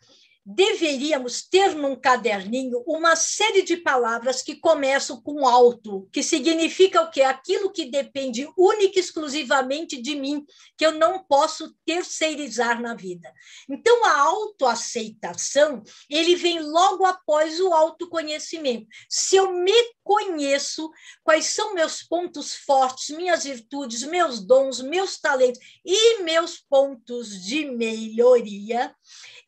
deveríamos 0.46 1.48
ter 1.48 1.76
num 1.76 1.96
caderninho 1.96 2.84
uma 2.88 3.16
série 3.16 3.62
de 3.62 3.78
palavras 3.78 4.42
que 4.42 4.56
começam 4.56 5.22
com 5.22 5.48
alto, 5.48 6.10
que 6.12 6.24
significa 6.24 7.02
o 7.02 7.12
quê? 7.12 7.22
Aquilo 7.22 7.72
que 7.72 7.86
depende 7.86 8.50
única 8.58 8.98
e 8.98 9.02
exclusivamente 9.02 10.02
de 10.02 10.16
mim, 10.16 10.44
que 10.78 10.86
eu 10.86 10.94
não 10.94 11.24
posso 11.24 11.76
terceirizar 11.86 12.82
na 12.82 12.96
vida. 12.96 13.32
Então 13.70 14.04
a 14.06 14.20
autoaceitação, 14.20 15.84
ele 16.10 16.36
vem 16.36 16.60
logo 16.60 17.06
após 17.06 17.60
o 17.60 17.72
autoconhecimento. 17.74 18.88
Se 19.10 19.36
eu 19.36 19.52
me 19.52 19.74
conheço, 20.04 20.90
quais 21.24 21.46
são 21.48 21.74
meus 21.74 22.04
pontos 22.04 22.56
fortes, 22.56 23.16
minhas 23.16 23.44
virtudes, 23.44 24.04
meus 24.04 24.42
dons, 24.42 24.82
meus 24.82 25.20
talentos 25.20 25.60
e 25.86 26.24
meus 26.24 26.58
pontos 26.58 27.42
de 27.44 27.66
melhoria, 27.66 28.94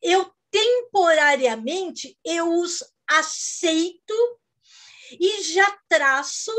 eu 0.02 0.32
temporariamente 0.54 2.16
eu 2.24 2.60
os 2.60 2.84
aceito 3.08 4.14
e 5.20 5.42
já 5.42 5.80
traço 5.90 6.52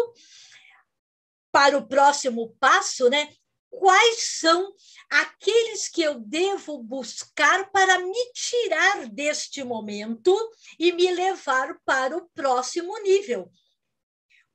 para 1.53 1.79
o 1.79 1.87
próximo 1.87 2.57
passo, 2.59 3.09
né? 3.09 3.33
Quais 3.71 4.39
são 4.41 4.75
aqueles 5.09 5.89
que 5.89 6.03
eu 6.03 6.19
devo 6.19 6.83
buscar 6.83 7.71
para 7.71 8.01
me 8.01 8.33
tirar 8.33 9.07
deste 9.09 9.63
momento 9.63 10.37
e 10.77 10.93
me 10.93 11.13
levar 11.13 11.79
para 11.85 12.17
o 12.17 12.29
próximo 12.35 13.01
nível? 13.01 13.49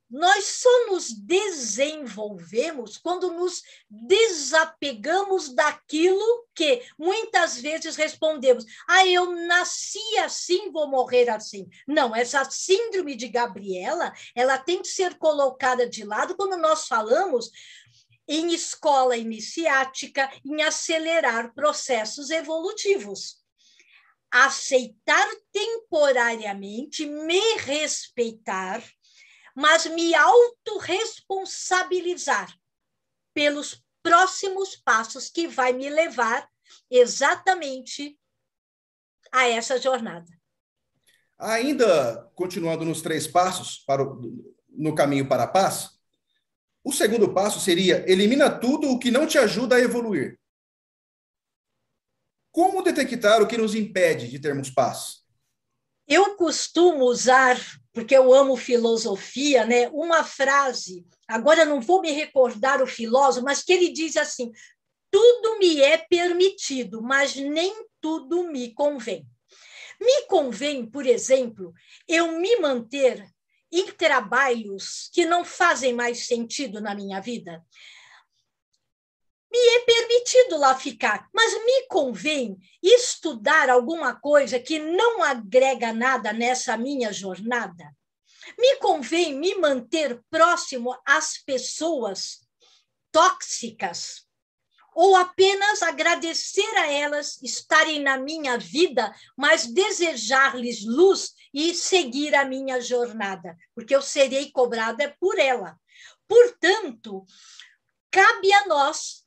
Nós 0.09 0.45
só 0.45 0.87
nos 0.87 1.13
desenvolvemos 1.13 2.97
quando 2.97 3.31
nos 3.31 3.61
desapegamos 3.87 5.53
daquilo 5.53 6.47
que 6.55 6.81
muitas 6.97 7.59
vezes 7.59 7.95
respondemos: 7.95 8.65
ah, 8.87 9.05
eu 9.05 9.31
nasci 9.47 10.17
assim, 10.17 10.71
vou 10.71 10.87
morrer 10.87 11.29
assim. 11.29 11.69
Não, 11.87 12.15
essa 12.15 12.43
síndrome 12.45 13.15
de 13.15 13.27
Gabriela, 13.27 14.11
ela 14.33 14.57
tem 14.57 14.81
que 14.81 14.87
ser 14.87 15.17
colocada 15.19 15.87
de 15.87 16.03
lado 16.03 16.35
quando 16.35 16.57
nós 16.57 16.87
falamos 16.87 17.51
em 18.27 18.53
escola 18.53 19.15
iniciática, 19.15 20.31
em 20.45 20.61
acelerar 20.63 21.53
processos 21.53 22.29
evolutivos 22.29 23.39
aceitar 24.31 25.27
temporariamente, 25.51 27.05
me 27.05 27.57
respeitar, 27.57 28.83
mas 29.59 29.85
me 29.87 30.15
autorresponsabilizar 30.15 32.57
pelos 33.33 33.83
próximos 34.01 34.77
passos 34.77 35.29
que 35.29 35.49
vai 35.49 35.73
me 35.73 35.89
levar 35.89 36.49
exatamente 36.89 38.17
a 39.29 39.49
essa 39.49 39.77
jornada. 39.77 40.31
Ainda 41.37 42.31
continuando 42.35 42.85
nos 42.85 43.01
três 43.01 43.27
passos 43.27 43.79
para 43.79 44.01
o, 44.01 44.55
no 44.69 44.95
caminho 44.95 45.27
para 45.27 45.43
a 45.43 45.47
paz, 45.47 45.99
o 46.81 46.93
segundo 46.93 47.33
passo 47.33 47.59
seria 47.59 48.09
elimina 48.09 48.49
tudo 48.49 48.89
o 48.89 48.97
que 48.97 49.11
não 49.11 49.27
te 49.27 49.37
ajuda 49.37 49.75
a 49.75 49.81
evoluir. 49.81 50.39
Como 52.49 52.81
detectar 52.81 53.41
o 53.41 53.47
que 53.47 53.57
nos 53.57 53.75
impede 53.75 54.29
de 54.29 54.39
termos 54.39 54.69
paz? 54.69 55.25
Eu 56.07 56.37
costumo 56.37 57.03
usar, 57.03 57.57
porque 57.93 58.15
eu 58.15 58.33
amo 58.33 58.55
filosofia, 58.55 59.65
né, 59.65 59.89
uma 59.89 60.23
frase, 60.23 61.05
agora 61.27 61.65
não 61.65 61.81
vou 61.81 62.01
me 62.01 62.11
recordar 62.11 62.81
o 62.81 62.87
filósofo, 62.87 63.45
mas 63.45 63.63
que 63.63 63.73
ele 63.73 63.91
diz 63.91 64.15
assim: 64.15 64.51
tudo 65.11 65.57
me 65.59 65.81
é 65.81 65.97
permitido, 65.97 67.01
mas 67.01 67.35
nem 67.35 67.73
tudo 67.99 68.43
me 68.43 68.73
convém. 68.73 69.25
Me 69.99 70.27
convém, 70.27 70.85
por 70.85 71.05
exemplo, 71.05 71.73
eu 72.07 72.39
me 72.39 72.55
manter 72.57 73.27
em 73.71 73.87
trabalhos 73.91 75.09
que 75.13 75.25
não 75.25 75.43
fazem 75.43 75.93
mais 75.93 76.25
sentido 76.25 76.79
na 76.79 76.95
minha 76.95 77.19
vida 77.19 77.63
me 79.51 79.57
é 79.57 79.79
permitido 79.79 80.57
lá 80.57 80.75
ficar, 80.75 81.27
mas 81.33 81.53
me 81.65 81.87
convém 81.87 82.57
estudar 82.83 83.69
alguma 83.69 84.15
coisa 84.15 84.59
que 84.59 84.77
não 84.77 85.23
agrega 85.23 85.91
nada 85.91 86.31
nessa 86.31 86.77
minha 86.77 87.11
jornada? 87.11 87.91
Me 88.57 88.75
convém 88.77 89.33
me 89.33 89.55
manter 89.55 90.21
próximo 90.29 90.95
às 91.05 91.37
pessoas 91.37 92.41
tóxicas? 93.11 94.27
Ou 94.93 95.15
apenas 95.15 95.81
agradecer 95.81 96.75
a 96.77 96.91
elas 96.91 97.41
estarem 97.41 98.01
na 98.01 98.17
minha 98.17 98.57
vida, 98.57 99.13
mas 99.35 99.65
desejar-lhes 99.65 100.83
luz 100.83 101.33
e 101.53 101.73
seguir 101.73 102.35
a 102.35 102.45
minha 102.45 102.81
jornada, 102.81 103.57
porque 103.73 103.95
eu 103.95 104.01
serei 104.01 104.51
cobrada 104.51 105.15
por 105.19 105.39
ela. 105.39 105.79
Portanto, 106.27 107.25
cabe 108.11 108.51
a 108.53 108.67
nós 108.67 109.23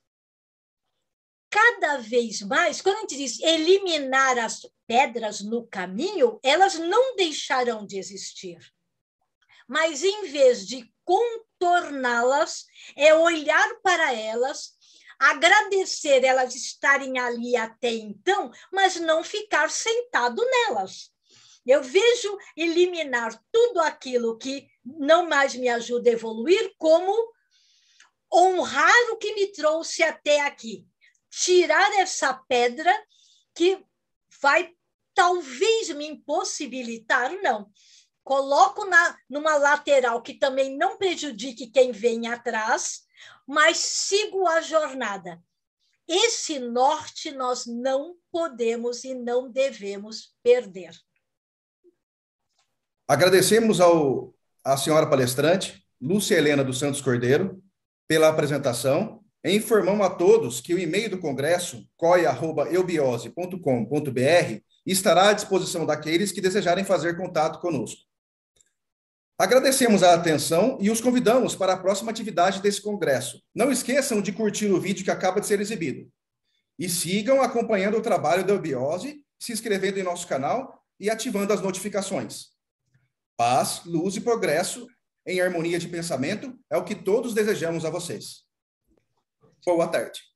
cada 1.53 1.99
vez 1.99 2.41
mais, 2.41 2.81
quando 2.81 2.97
a 2.97 3.01
gente 3.01 3.17
diz 3.19 3.39
eliminar 3.41 4.39
as 4.39 4.67
pedras 4.87 5.43
no 5.43 5.67
caminho, 5.67 6.41
elas 6.43 6.79
não 6.79 7.15
deixarão 7.15 7.85
de 7.87 7.99
existir. 7.99 8.59
Mas 9.69 10.03
em 10.03 10.31
vez 10.31 10.67
de 10.67 10.91
contorná-las, 11.05 12.65
é 12.97 13.15
olhar 13.15 13.69
para 13.83 14.15
elas, 14.15 14.73
agradecer 15.19 16.25
elas 16.25 16.55
estarem 16.55 17.19
ali 17.19 17.55
até 17.55 17.93
então, 17.93 18.51
mas 18.73 18.97
não 18.97 19.23
ficar 19.23 19.71
sentado 19.71 20.43
nelas. 20.43 21.13
Eu 21.67 21.83
vejo 21.83 22.39
eliminar 22.57 23.39
tudo 23.53 23.81
aquilo 23.81 24.39
que 24.39 24.67
não 24.85 25.29
mais 25.29 25.55
me 25.55 25.69
ajuda 25.69 26.09
a 26.09 26.15
evoluir 26.15 26.73
como 26.79 27.15
honrar 28.33 29.13
o 29.13 29.19
que 29.19 29.35
me 29.35 29.53
trouxe 29.53 30.03
até 30.03 30.41
aqui 30.41 30.87
tirar 31.33 31.91
essa 31.99 32.35
pedra 32.35 32.93
que 33.55 33.83
vai 34.41 34.71
talvez 35.15 35.89
me 35.91 36.07
impossibilitar, 36.07 37.33
não. 37.43 37.71
Coloco 38.23 38.85
na, 38.85 39.17
numa 39.29 39.57
lateral 39.57 40.23
que 40.23 40.35
também 40.35 40.77
não 40.77 40.99
prejudique 40.99 41.71
quem 41.71 41.91
vem 41.91 42.29
atrás, 42.29 43.01
mas 43.47 43.79
sigo 43.79 44.47
a 44.47 44.61
jornada. 44.61 45.43
Esse 46.07 46.59
norte 46.59 47.33
nós 47.33 47.65
não 47.67 48.17
podemos 48.31 49.03
e 49.03 49.15
não 49.15 49.51
devemos 49.51 50.35
perder. 50.43 50.93
Agradecemos 53.09 53.81
ao, 53.81 54.35
à 54.63 54.77
senhora 54.77 55.09
palestrante, 55.09 55.85
Lúcia 56.01 56.37
Helena 56.37 56.63
dos 56.63 56.79
Santos 56.79 57.01
Cordeiro, 57.01 57.63
pela 58.07 58.29
apresentação 58.29 59.22
informamos 59.51 60.07
a 60.07 60.11
todos 60.11 60.61
que 60.61 60.73
o 60.73 60.79
e-mail 60.79 61.11
do 61.11 61.19
Congresso, 61.19 61.85
coi.eubiose.com.br, 61.97 64.63
estará 64.87 65.31
à 65.31 65.33
disposição 65.33 65.85
daqueles 65.85 66.31
que 66.31 66.41
desejarem 66.41 66.85
fazer 66.85 67.17
contato 67.17 67.61
conosco. 67.61 68.03
Agradecemos 69.39 70.05
a 70.05 70.15
atenção 70.15 70.79
e 70.81 70.91
os 70.91 71.01
convidamos 71.01 71.57
para 71.57 71.73
a 71.73 71.77
próxima 71.77 72.13
atividade 72.13 72.63
desse 72.63 72.81
congresso. 72.81 73.43
Não 73.53 73.73
esqueçam 73.73 74.23
de 74.23 74.31
curtir 74.31 74.71
o 74.71 74.81
vídeo 74.81 75.05
que 75.05 75.11
acaba 75.11 75.41
de 75.41 75.49
ser 75.49 75.61
exibido. 75.61 76.09
E 76.79 76.89
sigam 76.89 77.43
acompanhando 77.43 77.97
o 77.97 78.03
trabalho 78.03 78.45
da 78.45 78.53
Eubiose, 78.53 79.25
se 79.41 79.53
inscrevendo 79.53 79.99
em 79.99 80.05
nosso 80.05 80.29
canal 80.29 80.81
e 81.01 81.11
ativando 81.11 81.53
as 81.53 81.61
notificações. 81.61 82.53
Paz, 83.37 83.83
luz 83.85 84.15
e 84.15 84.21
progresso 84.21 84.87
em 85.27 85.41
harmonia 85.41 85.79
de 85.79 85.89
pensamento 85.89 86.57
é 86.71 86.77
o 86.77 86.85
que 86.85 86.95
todos 86.95 87.35
desejamos 87.35 87.85
a 87.85 87.91
vocês. 87.91 88.42
Boa 89.67 89.89
tarde. 89.91 90.32